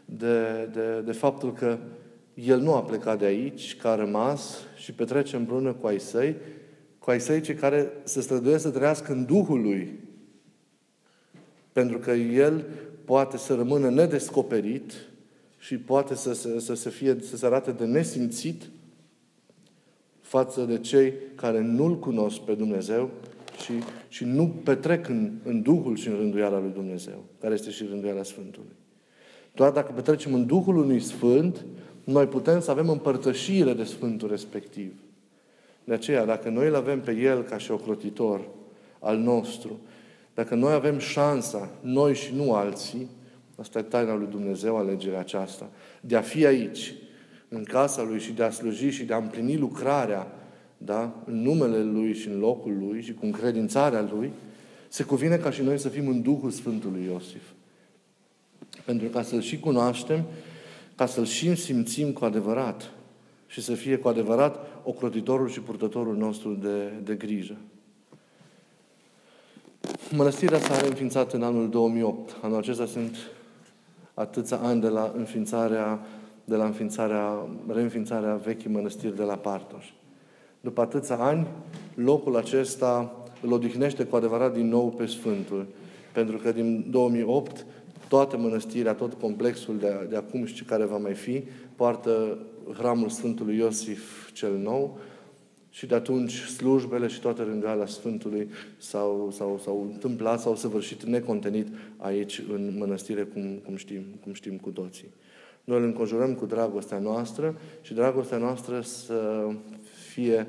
de, 0.05 0.69
de, 0.73 1.03
de 1.05 1.13
faptul 1.13 1.53
că 1.53 1.79
El 2.47 2.61
nu 2.61 2.75
a 2.75 2.83
plecat 2.83 3.19
de 3.19 3.25
aici, 3.25 3.77
că 3.77 3.89
a 3.89 3.95
rămas 3.95 4.59
și 4.77 4.93
petrece 4.93 5.37
împreună 5.37 5.73
cu 5.73 5.87
ai 5.87 6.01
săi, 6.01 6.37
cu 6.99 7.11
ai 7.11 7.21
săi 7.21 7.41
cei 7.41 7.55
care 7.55 7.93
se 8.03 8.21
străduiesc 8.21 8.63
să 8.63 8.71
trăiască 8.71 9.13
în 9.13 9.25
Duhul 9.25 9.61
Lui. 9.61 9.99
Pentru 11.73 11.99
că 11.99 12.11
El 12.11 12.65
poate 13.05 13.37
să 13.37 13.55
rămână 13.55 13.91
nedescoperit 13.91 14.93
și 15.59 15.79
poate 15.79 16.15
să, 16.15 16.33
să, 16.33 16.59
să, 16.59 16.75
să, 16.75 16.89
fie, 16.89 17.17
să 17.21 17.37
se 17.37 17.47
arate 17.47 17.71
de 17.71 17.85
nesimțit 17.85 18.71
față 20.21 20.65
de 20.65 20.79
cei 20.79 21.13
care 21.35 21.61
nu-L 21.61 21.99
cunosc 21.99 22.39
pe 22.39 22.55
Dumnezeu 22.55 23.11
și, 23.63 23.73
și 24.09 24.25
nu 24.25 24.49
petrec 24.65 25.09
în, 25.09 25.33
în 25.45 25.63
Duhul 25.63 25.97
și 25.97 26.09
în 26.09 26.17
rânduiala 26.17 26.59
lui 26.59 26.71
Dumnezeu, 26.75 27.25
care 27.41 27.55
este 27.55 27.71
și 27.71 27.87
rânduiala 27.91 28.23
Sfântului. 28.23 28.77
Doar 29.55 29.71
dacă 29.71 29.93
petrecem 29.93 30.35
în 30.35 30.47
Duhul 30.47 30.77
unui 30.77 31.01
Sfânt, 31.01 31.65
noi 32.11 32.27
putem 32.27 32.61
să 32.61 32.71
avem 32.71 32.89
împărtășire 32.89 33.73
de 33.73 33.85
Sfântul 33.85 34.29
respectiv. 34.29 34.93
De 35.85 35.95
aceea, 35.95 36.25
dacă 36.25 36.49
noi 36.49 36.67
îl 36.67 36.75
avem 36.75 37.01
pe 37.01 37.13
El 37.13 37.43
ca 37.43 37.59
și 37.59 37.71
ocrotitor 37.71 38.41
al 38.99 39.19
nostru, 39.19 39.79
dacă 40.35 40.55
noi 40.55 40.73
avem 40.73 40.99
șansa, 40.99 41.69
noi 41.81 42.15
și 42.15 42.35
nu 42.35 42.55
alții, 42.55 43.09
asta 43.57 43.79
e 43.79 43.83
taina 43.83 44.15
lui 44.15 44.27
Dumnezeu, 44.31 44.77
alegerea 44.77 45.19
aceasta, 45.19 45.69
de 46.01 46.17
a 46.17 46.21
fi 46.21 46.47
aici, 46.47 46.95
în 47.49 47.65
casa 47.65 48.03
Lui 48.03 48.21
și 48.21 48.33
de 48.33 48.43
a 48.43 48.51
sluji 48.51 48.89
și 48.89 49.05
de 49.05 49.13
a 49.13 49.17
împlini 49.17 49.57
lucrarea 49.57 50.33
da? 50.79 51.23
în 51.25 51.43
numele 51.43 51.83
Lui 51.83 52.15
și 52.15 52.29
în 52.29 52.39
locul 52.39 52.77
Lui 52.79 53.03
și 53.03 53.15
cu 53.15 53.25
încredințarea 53.25 54.09
Lui, 54.13 54.31
se 54.89 55.03
cuvine 55.03 55.37
ca 55.37 55.51
și 55.51 55.63
noi 55.63 55.79
să 55.79 55.89
fim 55.89 56.09
în 56.09 56.23
Duhul 56.23 56.51
Sfântului 56.51 57.05
Iosif. 57.05 57.43
Pentru 58.85 59.09
ca 59.09 59.23
să-L 59.23 59.41
și 59.41 59.59
cunoaștem, 59.59 60.25
ca 61.01 61.07
să-L 61.07 61.25
și 61.25 61.55
simțim 61.55 62.13
cu 62.13 62.25
adevărat 62.25 62.91
și 63.47 63.63
să 63.63 63.75
fie 63.75 63.97
cu 63.97 64.09
adevărat 64.09 64.67
ocrotitorul 64.85 65.49
și 65.49 65.61
purtătorul 65.61 66.17
nostru 66.17 66.53
de, 66.53 66.93
de 67.03 67.15
grijă. 67.15 67.57
Mănăstirea 70.11 70.59
s-a 70.59 70.81
reînființat 70.81 71.33
în 71.33 71.43
anul 71.43 71.69
2008. 71.69 72.37
Anul 72.43 72.59
acesta 72.59 72.87
sunt 72.87 73.17
atâția 74.15 74.57
ani 74.57 74.81
de 74.81 74.89
la 74.89 75.13
înființarea, 75.17 76.01
de 76.45 76.57
la 76.57 76.65
înființarea, 76.65 77.49
reînființarea 77.69 78.35
vechii 78.35 78.71
mănăstiri 78.71 79.17
de 79.17 79.23
la 79.23 79.37
Partoș. 79.37 79.87
După 80.61 80.81
atâția 80.81 81.17
ani, 81.17 81.47
locul 81.95 82.37
acesta 82.37 83.13
îl 83.43 83.53
odihnește 83.53 84.05
cu 84.05 84.17
adevărat 84.17 84.53
din 84.53 84.69
nou 84.69 84.91
pe 84.91 85.07
Sfântul. 85.07 85.67
Pentru 86.13 86.37
că 86.37 86.53
din 86.53 86.87
2008, 86.91 87.67
toată 88.11 88.37
mănăstirea, 88.37 88.95
tot 88.95 89.13
complexul 89.13 89.79
de, 89.79 90.07
de 90.09 90.17
acum 90.17 90.45
și 90.45 90.65
care 90.65 90.85
va 90.85 90.97
mai 90.97 91.15
fi, 91.15 91.43
poartă 91.75 92.39
hramul 92.73 93.09
Sfântului 93.09 93.57
Iosif 93.57 94.33
cel 94.33 94.57
nou 94.57 94.99
și 95.69 95.87
de 95.87 95.95
atunci 95.95 96.33
slujbele 96.33 97.07
și 97.07 97.21
toată 97.21 97.43
rânduiala 97.43 97.87
Sfântului 97.87 98.49
s-au, 98.77 99.31
s-au, 99.33 99.61
s-au 99.63 99.89
întâmplat, 99.93 100.41
s-au 100.41 100.57
săvârșit 100.57 101.03
necontenit 101.03 101.69
aici 101.97 102.43
în 102.53 102.75
mănăstire, 102.79 103.23
cum, 103.23 103.61
cum, 103.65 103.77
știm, 103.77 104.03
cum 104.23 104.33
știm 104.33 104.57
cu 104.57 104.71
toții. 104.71 105.09
Noi 105.65 105.79
îl 105.79 105.85
înconjurăm 105.85 106.35
cu 106.35 106.47
dragostea 106.47 106.99
noastră 106.99 107.59
și 107.81 107.95
dragostea 107.95 108.39
noastră 108.39 108.81
să 108.81 109.49
fie 110.13 110.47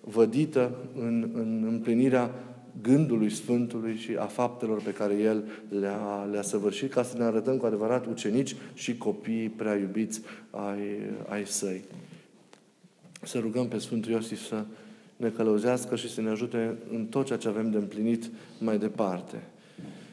vădită 0.00 0.74
în, 0.94 1.30
în 1.34 1.64
împlinirea 1.68 2.30
gândului 2.80 3.30
Sfântului 3.30 3.96
și 3.96 4.16
a 4.18 4.24
faptelor 4.24 4.82
pe 4.82 4.92
care 4.92 5.14
El 5.14 5.44
le-a, 5.80 6.28
le-a 6.30 6.42
săvârșit, 6.42 6.92
ca 6.92 7.02
să 7.02 7.16
ne 7.16 7.24
arătăm 7.24 7.56
cu 7.56 7.66
adevărat 7.66 8.06
ucenici 8.06 8.56
și 8.74 8.96
copii 8.96 9.48
prea 9.48 9.76
iubiți 9.76 10.20
ai, 10.50 10.80
ai 11.28 11.46
Săi. 11.46 11.84
Să 13.22 13.38
rugăm 13.38 13.68
pe 13.68 13.78
Sfântul 13.78 14.12
Iosif 14.12 14.46
să 14.46 14.64
ne 15.16 15.28
călăuzească 15.28 15.96
și 15.96 16.10
să 16.10 16.20
ne 16.20 16.30
ajute 16.30 16.76
în 16.92 17.06
tot 17.06 17.26
ceea 17.26 17.38
ce 17.38 17.48
avem 17.48 17.70
de 17.70 17.76
împlinit 17.76 18.30
mai 18.58 18.78
departe. 18.78 19.42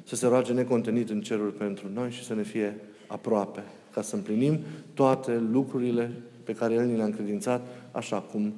Să 0.04 0.16
se 0.16 0.28
roage 0.28 0.54
necontenit 0.54 1.10
în 1.10 1.22
cerul 1.22 1.50
pentru 1.50 1.88
noi 1.94 2.12
și 2.12 2.24
să 2.24 2.34
ne 2.34 2.44
fie 2.44 2.76
aproape, 3.08 3.64
ca 3.94 4.02
să 4.02 4.16
împlinim 4.16 4.60
toate 4.94 5.38
lucrurile 5.52 6.12
pe 6.44 6.54
care 6.54 6.74
El 6.74 6.86
ni 6.86 6.96
le-a 6.96 7.06
încredințat, 7.06 7.68
așa 7.92 8.22
cum 8.22 8.54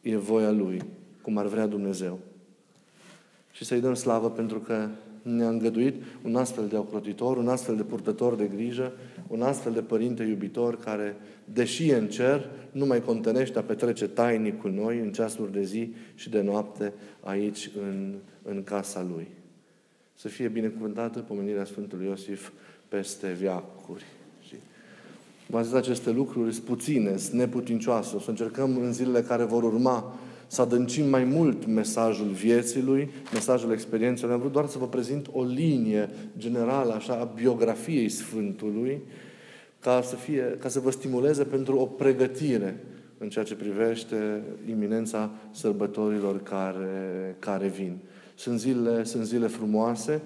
e 0.00 0.16
voia 0.16 0.50
Lui, 0.50 0.82
cum 1.22 1.36
ar 1.36 1.46
vrea 1.46 1.66
Dumnezeu. 1.66 2.18
Și 3.54 3.64
să-i 3.64 3.80
dăm 3.80 3.94
slavă 3.94 4.30
pentru 4.30 4.58
că 4.58 4.88
ne-a 5.22 5.48
îngăduit 5.48 6.02
un 6.22 6.36
astfel 6.36 6.66
de 6.68 6.76
ocrotitor, 6.76 7.36
un 7.36 7.48
astfel 7.48 7.76
de 7.76 7.82
purtător 7.82 8.34
de 8.34 8.50
grijă, 8.54 8.92
un 9.28 9.42
astfel 9.42 9.72
de 9.72 9.80
părinte 9.80 10.22
iubitor 10.22 10.78
care, 10.78 11.16
deși 11.44 11.88
e 11.88 11.96
în 11.96 12.08
cer, 12.08 12.50
nu 12.70 12.86
mai 12.86 13.02
contenește 13.02 13.58
a 13.58 13.62
petrece 13.62 14.06
tainic 14.06 14.60
cu 14.60 14.68
noi 14.68 14.98
în 14.98 15.12
ceasuri 15.12 15.52
de 15.52 15.62
zi 15.62 15.94
și 16.14 16.30
de 16.30 16.40
noapte 16.40 16.92
aici 17.20 17.70
în, 17.80 18.14
în 18.42 18.62
casa 18.62 19.06
Lui. 19.14 19.28
Să 20.14 20.28
fie 20.28 20.48
binecuvântată 20.48 21.18
pomenirea 21.18 21.64
Sfântului 21.64 22.06
Iosif 22.06 22.50
peste 22.88 23.32
viacuri. 23.32 24.04
V-am 25.46 25.62
zis 25.62 25.72
aceste 25.72 26.10
lucruri 26.10 26.52
sunt 26.52 26.64
puține, 26.64 27.16
sunt 27.16 27.32
neputincioase. 27.32 28.16
O 28.16 28.18
să 28.18 28.30
încercăm 28.30 28.76
în 28.76 28.92
zilele 28.92 29.22
care 29.22 29.44
vor 29.44 29.62
urma 29.62 30.14
să 30.54 30.60
adâncim 30.60 31.08
mai 31.08 31.24
mult 31.24 31.66
mesajul 31.66 32.26
vieții 32.26 32.82
lui, 32.82 33.10
mesajul 33.32 33.72
experienței. 33.72 34.30
Am 34.30 34.38
vrut 34.38 34.52
doar 34.52 34.66
să 34.66 34.78
vă 34.78 34.88
prezint 34.88 35.28
o 35.32 35.42
linie 35.42 36.10
generală, 36.38 36.92
așa, 36.92 37.14
a 37.14 37.24
biografiei 37.24 38.08
Sfântului, 38.08 39.02
ca 39.80 40.02
să, 40.02 40.16
fie, 40.16 40.56
ca 40.58 40.68
să 40.68 40.80
vă 40.80 40.90
stimuleze 40.90 41.44
pentru 41.44 41.78
o 41.78 41.84
pregătire 41.84 42.84
în 43.18 43.28
ceea 43.28 43.44
ce 43.44 43.54
privește 43.54 44.42
iminența 44.68 45.30
sărbătorilor 45.50 46.42
care, 46.42 47.36
care 47.38 47.66
vin. 47.66 47.96
Sunt 48.34 48.58
zile, 48.58 49.04
sunt 49.04 49.24
zile 49.24 49.46
frumoase, 49.46 50.22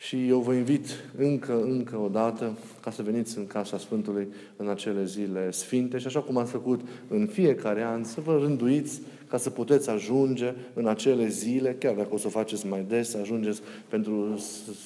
și 0.00 0.28
eu 0.28 0.38
vă 0.38 0.52
invit 0.52 0.86
încă, 1.16 1.62
încă 1.62 1.96
o 1.96 2.08
dată 2.08 2.58
ca 2.80 2.90
să 2.90 3.02
veniți 3.02 3.38
în 3.38 3.46
Casa 3.46 3.78
Sfântului 3.78 4.28
în 4.56 4.68
acele 4.68 5.04
zile 5.04 5.50
sfinte 5.50 5.98
și 5.98 6.06
așa 6.06 6.20
cum 6.20 6.36
ați 6.36 6.50
făcut 6.50 6.80
în 7.08 7.26
fiecare 7.26 7.82
an, 7.82 8.04
să 8.04 8.20
vă 8.20 8.38
rânduiți 8.38 9.00
ca 9.30 9.36
să 9.36 9.50
puteți 9.50 9.90
ajunge 9.90 10.54
în 10.74 10.86
acele 10.86 11.28
zile, 11.28 11.76
chiar 11.78 11.94
dacă 11.94 12.08
o 12.10 12.16
să 12.16 12.26
o 12.26 12.30
faceți 12.30 12.66
mai 12.66 12.84
des, 12.88 13.10
să 13.10 13.18
ajungeți 13.18 13.60
pentru 13.88 14.38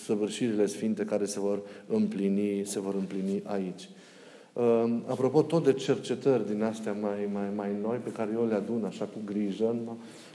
săvârșirile 0.04 0.66
sfinte 0.66 1.04
care 1.04 1.24
se 1.24 1.40
vor 1.40 1.60
împlini, 1.86 2.64
se 2.64 2.80
vor 2.80 2.94
împlini 2.94 3.42
aici. 3.44 3.88
Ehm, 4.56 5.04
apropo, 5.06 5.42
tot 5.42 5.64
de 5.64 5.72
cercetări 5.72 6.46
din 6.46 6.62
astea 6.62 6.92
mai, 6.92 7.28
mai, 7.32 7.48
mai 7.56 7.70
noi, 7.82 7.96
pe 7.96 8.12
care 8.12 8.30
eu 8.34 8.46
le 8.46 8.54
adun 8.54 8.84
așa 8.84 9.04
cu 9.04 9.18
grijă, 9.24 9.76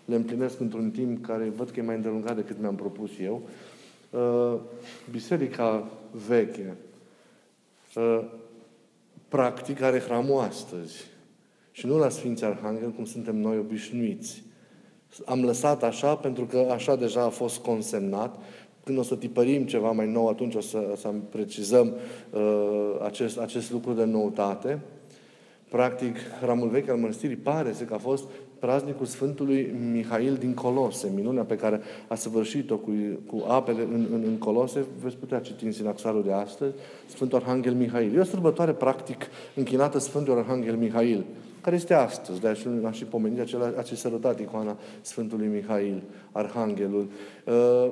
le 0.05 0.15
împlinesc 0.15 0.59
într-un 0.59 0.89
timp 0.89 1.25
care 1.25 1.51
văd 1.55 1.69
că 1.69 1.79
e 1.79 1.83
mai 1.83 1.95
îndelungat 1.95 2.35
decât 2.35 2.59
mi-am 2.59 2.75
propus 2.75 3.09
eu, 3.21 3.41
Uh, 4.09 4.59
biserica 5.11 5.87
veche, 6.27 6.77
uh, 7.95 8.25
practic 9.27 9.81
are 9.81 9.99
hramul 9.99 10.39
astăzi. 10.39 11.05
Și 11.79 11.85
nu 11.85 11.97
la 11.97 12.09
Sfinții 12.09 12.45
Arhanghel, 12.45 12.89
cum 12.89 13.05
suntem 13.05 13.35
noi 13.35 13.57
obișnuiți. 13.57 14.43
Am 15.25 15.43
lăsat 15.43 15.83
așa 15.83 16.15
pentru 16.15 16.45
că 16.45 16.67
așa 16.71 16.95
deja 16.95 17.21
a 17.21 17.29
fost 17.29 17.57
consemnat. 17.57 18.35
când 18.83 18.97
o 18.97 19.03
să 19.03 19.15
tipărim 19.15 19.65
ceva 19.65 19.91
mai 19.91 20.11
nou, 20.11 20.27
atunci 20.27 20.55
o 20.55 20.61
să, 20.61 20.93
să 20.97 21.13
precizăm 21.29 21.93
uh, 22.29 22.99
acest, 23.05 23.37
acest 23.37 23.71
lucru 23.71 23.93
de 23.93 24.03
noutate. 24.03 24.79
Practic, 25.69 26.15
hramul 26.41 26.67
vechi 26.67 26.89
al 26.89 26.97
mănăstirii 26.97 27.35
pare 27.35 27.73
să 27.73 27.83
că 27.83 27.93
a 27.93 27.97
fost 27.97 28.23
praznicul 28.59 29.05
Sfântului 29.05 29.75
Mihail 29.91 30.35
din 30.35 30.53
Colose, 30.53 31.11
minunea 31.15 31.43
pe 31.43 31.55
care 31.55 31.81
a 32.07 32.15
săvârșit-o 32.15 32.77
cu, 32.77 32.91
cu 33.27 33.45
apele 33.47 33.81
în, 33.81 34.07
în, 34.13 34.23
în 34.25 34.37
Colose, 34.37 34.85
veți 35.01 35.15
putea 35.15 35.39
citi 35.39 35.65
în 35.65 35.71
sinaxarul 35.71 36.23
de 36.23 36.31
astăzi, 36.31 36.73
Sfântul 37.05 37.37
Arhanghel 37.37 37.73
Mihail. 37.73 38.15
E 38.15 38.19
o 38.19 38.23
sărbătoare, 38.23 38.71
practic, 38.71 39.27
închinată 39.55 39.99
Sfântul 39.99 40.37
Arhanghel 40.37 40.75
Mihail, 40.75 41.25
care 41.61 41.75
este 41.75 41.93
astăzi, 41.93 42.39
de-aia 42.39 42.55
am 42.85 42.91
și 42.91 43.03
pomenit 43.03 43.39
acela, 43.39 43.73
acest 43.77 44.01
sărătat 44.01 44.39
icoana 44.39 44.77
Sfântului 45.01 45.47
Mihail, 45.47 46.03
Arhanghelul. 46.31 47.07
Uh, 47.45 47.91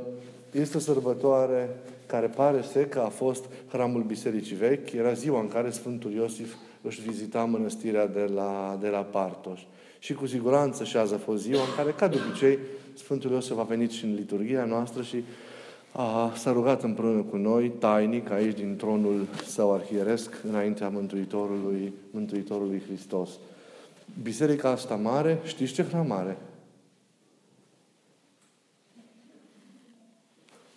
este 0.52 0.78
o 0.78 0.80
sărbătoare 0.80 1.70
care 2.06 2.28
pare 2.28 2.62
să 2.62 2.80
că 2.80 3.00
a 3.00 3.10
fost 3.10 3.46
hramul 3.68 4.02
Bisericii 4.02 4.56
Vechi, 4.56 4.92
era 4.92 5.14
ziua 5.14 5.40
în 5.40 5.48
care 5.48 5.70
Sfântul 5.70 6.12
Iosif 6.12 6.54
își 6.82 7.02
vizita 7.02 7.44
mănăstirea 7.44 8.08
de 8.08 8.32
la, 8.36 8.78
de 8.82 8.88
la 8.88 9.00
Partoș. 9.00 9.62
Și 10.00 10.14
cu 10.14 10.28
siguranță 10.28 10.84
și 10.84 10.98
azi 10.98 11.14
a 11.14 11.18
fost 11.18 11.42
ziua 11.42 11.62
în 11.62 11.76
care, 11.76 11.92
ca 11.92 12.08
de 12.08 12.18
obicei, 12.28 12.58
Sfântul 12.94 13.32
Iosif 13.32 13.58
a 13.58 13.64
venit 13.64 13.92
și 13.92 14.06
în 14.06 14.14
liturgia 14.14 14.66
noastră 14.66 15.02
și 15.02 15.24
a, 15.92 16.32
s-a 16.36 16.52
rugat 16.52 16.84
împreună 16.84 17.22
cu 17.22 17.36
noi, 17.36 17.70
tainic, 17.70 18.32
aici 18.32 18.58
din 18.58 18.76
tronul 18.76 19.28
său 19.46 19.74
arhieresc, 19.74 20.42
înaintea 20.48 20.90
Mântuitorului, 20.90 21.94
Mântuitorului 22.12 22.82
Hristos. 22.88 23.30
Biserica 24.22 24.70
asta 24.70 24.96
mare, 24.96 25.40
știți 25.44 25.74
ce 25.74 25.84
hram 25.84 26.08
mare? 26.08 26.38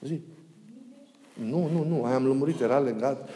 Zi. 0.00 0.20
Nu, 1.48 1.68
nu, 1.72 1.84
nu, 1.88 2.04
aia 2.04 2.14
am 2.14 2.26
lămurit, 2.26 2.60
era 2.60 2.78
legat. 2.78 3.28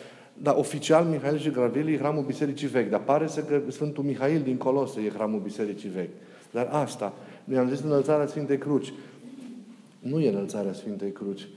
Dar 0.42 0.54
oficial 0.56 1.04
Mihail 1.04 1.38
și 1.38 1.50
Graveli 1.50 1.92
e 1.92 1.98
hramul 1.98 2.22
Bisericii 2.22 2.66
Vechi. 2.66 2.90
Dar 2.90 3.00
pare 3.00 3.26
să 3.26 3.42
că 3.44 3.62
Sfântul 3.68 4.04
Mihail 4.04 4.40
din 4.40 4.56
Colose 4.56 5.00
e 5.00 5.10
hramul 5.10 5.40
Bisericii 5.40 5.88
Vechi. 5.88 6.14
Dar 6.50 6.66
asta, 6.66 7.12
noi 7.44 7.58
am 7.58 7.68
zis 7.68 7.80
înălțarea 7.80 8.26
Sfintei 8.26 8.58
Cruci. 8.58 8.92
Nu 9.98 10.20
e 10.20 10.28
înălțarea 10.28 10.72
Sfintei 10.72 11.12
Cruci. 11.12 11.48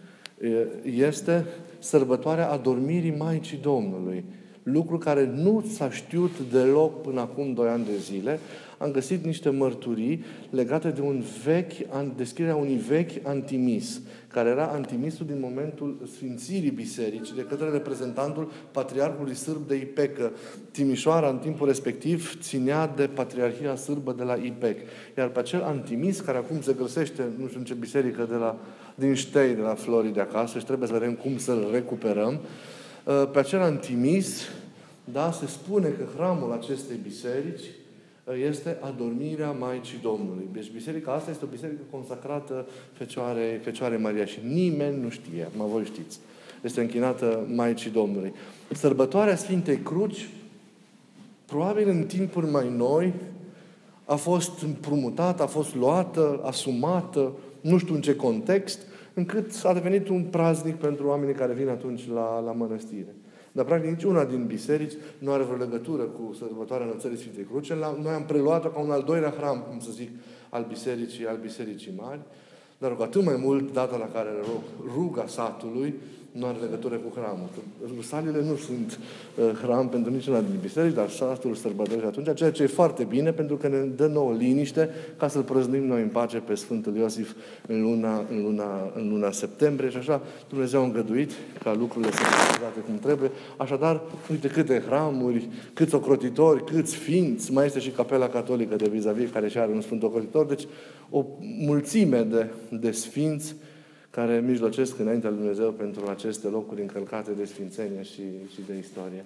Este 0.83 1.45
sărbătoarea 1.79 2.51
adormirii 2.51 3.15
Maicii 3.17 3.57
Domnului. 3.57 4.25
Lucru 4.71 4.97
care 4.97 5.31
nu 5.35 5.65
s-a 5.73 5.89
știut 5.89 6.39
deloc 6.51 7.01
până 7.01 7.19
acum 7.19 7.53
doi 7.53 7.67
ani 7.67 7.85
de 7.85 7.97
zile, 7.97 8.39
am 8.77 8.91
găsit 8.91 9.25
niște 9.25 9.49
mărturii 9.49 10.23
legate 10.49 10.89
de 10.89 11.01
un 11.01 11.23
vechi, 11.43 11.73
descrierea 12.15 12.55
unui 12.55 12.75
vechi 12.75 13.27
antimis, 13.27 14.01
care 14.27 14.49
era 14.49 14.65
antimisul 14.65 15.25
din 15.25 15.37
momentul 15.39 16.07
sfințirii 16.13 16.69
bisericii 16.69 17.35
de 17.35 17.45
către 17.49 17.69
reprezentantul 17.69 18.51
Patriarhului 18.71 19.35
Sârb 19.35 19.67
de 19.67 19.75
Ipecă. 19.75 20.31
Timișoara, 20.71 21.29
în 21.29 21.37
timpul 21.37 21.67
respectiv, 21.67 22.37
ținea 22.41 22.87
de 22.87 23.07
Patriarhia 23.07 23.75
Sârbă 23.75 24.13
de 24.17 24.23
la 24.23 24.33
Ipec. 24.33 24.79
Iar 25.17 25.27
pe 25.27 25.39
acel 25.39 25.63
antimis, 25.63 26.19
care 26.19 26.37
acum 26.37 26.61
se 26.61 26.75
găsește, 26.77 27.23
nu 27.37 27.47
știu 27.47 27.59
în 27.59 27.65
ce 27.65 27.73
biserică, 27.73 28.25
de 28.29 28.35
la, 28.35 28.59
din 28.95 29.13
Ștei, 29.13 29.55
de 29.55 29.61
la 29.61 29.75
Florii 29.75 30.13
de 30.13 30.21
acasă, 30.21 30.59
și 30.59 30.65
trebuie 30.65 30.87
să 30.87 30.93
vedem 30.93 31.13
cum 31.13 31.37
să-l 31.37 31.67
recuperăm, 31.71 32.33
uh, 32.33 32.75
pe 33.31 33.39
acel 33.39 33.61
antimis, 33.61 34.41
da, 35.03 35.31
se 35.31 35.47
spune 35.47 35.87
că 35.87 36.03
hramul 36.15 36.51
acestei 36.51 36.97
biserici 37.03 37.63
este 38.47 38.77
adormirea 38.81 39.51
Maicii 39.51 39.99
Domnului. 40.01 40.47
Deci 40.53 40.71
biserica 40.71 41.11
asta 41.11 41.31
este 41.31 41.45
o 41.45 41.51
biserică 41.51 41.81
consacrată 41.91 42.65
Fecioare, 42.93 43.59
Fecioare 43.63 43.97
Maria 43.97 44.25
și 44.25 44.39
nimeni 44.43 45.01
nu 45.01 45.09
știe, 45.09 45.47
mă 45.57 45.65
voi 45.65 45.85
știți. 45.85 46.19
Este 46.63 46.81
închinată 46.81 47.47
Maicii 47.55 47.91
Domnului. 47.91 48.33
Sărbătoarea 48.71 49.35
Sfintei 49.35 49.77
Cruci, 49.77 50.29
probabil 51.45 51.87
în 51.87 52.03
timpuri 52.03 52.51
mai 52.51 52.69
noi, 52.77 53.13
a 54.05 54.15
fost 54.15 54.61
împrumutată, 54.61 55.43
a 55.43 55.47
fost 55.47 55.75
luată, 55.75 56.41
asumată, 56.43 57.31
nu 57.61 57.77
știu 57.77 57.95
în 57.95 58.01
ce 58.01 58.15
context, 58.15 58.79
încât 59.17 59.51
a 59.63 59.73
devenit 59.73 60.07
un 60.07 60.23
praznic 60.23 60.75
pentru 60.75 61.07
oamenii 61.07 61.33
care 61.33 61.53
vin 61.53 61.67
atunci 61.69 62.07
la, 62.07 62.39
la 62.39 62.51
mănăstire. 62.51 63.15
Dar, 63.51 63.65
practic, 63.65 63.89
nici 63.89 64.03
una 64.03 64.25
din 64.25 64.45
biserici 64.45 64.93
nu 65.17 65.31
are 65.31 65.43
vreo 65.43 65.57
legătură 65.57 66.03
cu 66.03 66.33
sărbătoarea 66.33 66.85
Înălțării 66.85 67.17
Sfintei 67.17 67.43
Cruce. 67.43 67.75
Noi 68.01 68.13
am 68.13 68.23
preluat-o 68.25 68.67
ca 68.67 68.79
un 68.79 68.91
al 68.91 69.03
doilea 69.03 69.29
hram, 69.29 69.65
cum 69.69 69.79
să 69.79 69.91
zic, 69.91 70.09
al 70.49 70.65
bisericii, 70.67 71.27
al 71.27 71.37
bisericii 71.41 71.93
mari. 71.97 72.19
Dar 72.77 72.95
cu 72.95 73.01
atât 73.01 73.23
mai 73.23 73.35
mult, 73.35 73.73
data 73.73 73.97
la 73.97 74.09
care 74.13 74.29
ruga 74.95 75.27
satului, 75.27 75.93
nu 76.39 76.45
are 76.45 76.57
legătură 76.61 76.95
cu 76.95 77.19
hramul. 77.19 77.49
Rusalile 77.95 78.41
nu 78.41 78.55
sunt 78.55 78.99
uh, 79.35 79.49
hram 79.61 79.89
pentru 79.89 80.11
niciuna 80.11 80.39
din 80.39 80.57
biserici, 80.61 80.93
dar 80.93 81.09
satul 81.09 81.55
sărbătorește 81.55 82.05
atunci, 82.05 82.33
ceea 82.35 82.51
ce 82.51 82.63
e 82.63 82.67
foarte 82.67 83.03
bine, 83.03 83.31
pentru 83.31 83.55
că 83.55 83.67
ne 83.67 83.77
dă 83.77 84.07
nouă 84.07 84.33
liniște 84.33 84.89
ca 85.17 85.27
să-L 85.27 85.41
prăznuim 85.41 85.85
noi 85.85 86.01
în 86.01 86.07
pace 86.07 86.37
pe 86.37 86.55
Sfântul 86.55 86.95
Iosif 86.95 87.33
în 87.67 87.81
luna, 87.81 88.25
în 88.29 88.41
luna, 88.41 88.91
în 88.95 89.09
luna 89.09 89.31
septembrie 89.31 89.89
și 89.89 89.97
așa 89.97 90.21
Dumnezeu 90.49 90.81
a 90.81 90.83
îngăduit 90.83 91.31
ca 91.63 91.73
lucrurile 91.73 92.11
să 92.11 92.17
fie 92.17 92.59
date 92.61 92.79
cum 92.79 92.99
trebuie. 92.99 93.31
Așadar, 93.57 94.01
uite 94.31 94.47
câte 94.47 94.83
hramuri, 94.87 95.49
câți 95.73 95.95
ocrotitori, 95.95 96.63
câți 96.63 96.91
sfinți, 96.91 97.51
mai 97.51 97.65
este 97.65 97.79
și 97.79 97.89
capela 97.89 98.29
catolică 98.29 98.75
de 98.75 98.89
vis-a-vis 98.89 99.31
care 99.31 99.47
și 99.47 99.57
are 99.57 99.71
un 99.71 99.81
sfânt 99.81 100.03
ocrotitor, 100.03 100.45
deci 100.45 100.67
o 101.09 101.25
mulțime 101.59 102.21
de, 102.21 102.49
de 102.69 102.91
sfinți 102.91 103.55
care 104.17 104.39
mijlocesc 104.39 104.99
înaintea 104.99 105.29
lui 105.29 105.37
Dumnezeu 105.37 105.71
pentru 105.71 106.07
aceste 106.07 106.47
locuri 106.47 106.81
încălcate 106.81 107.31
de 107.31 107.45
sfințenie 107.45 108.03
și, 108.03 108.21
și 108.53 108.61
de 108.67 108.77
istorie. 108.77 109.25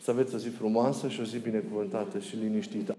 Să 0.00 0.10
aveți 0.10 0.34
o 0.34 0.38
zi 0.38 0.48
frumoasă 0.48 1.08
și 1.08 1.20
o 1.20 1.24
zi 1.24 1.38
binecuvântată 1.38 2.18
și 2.18 2.36
liniștită. 2.36 2.96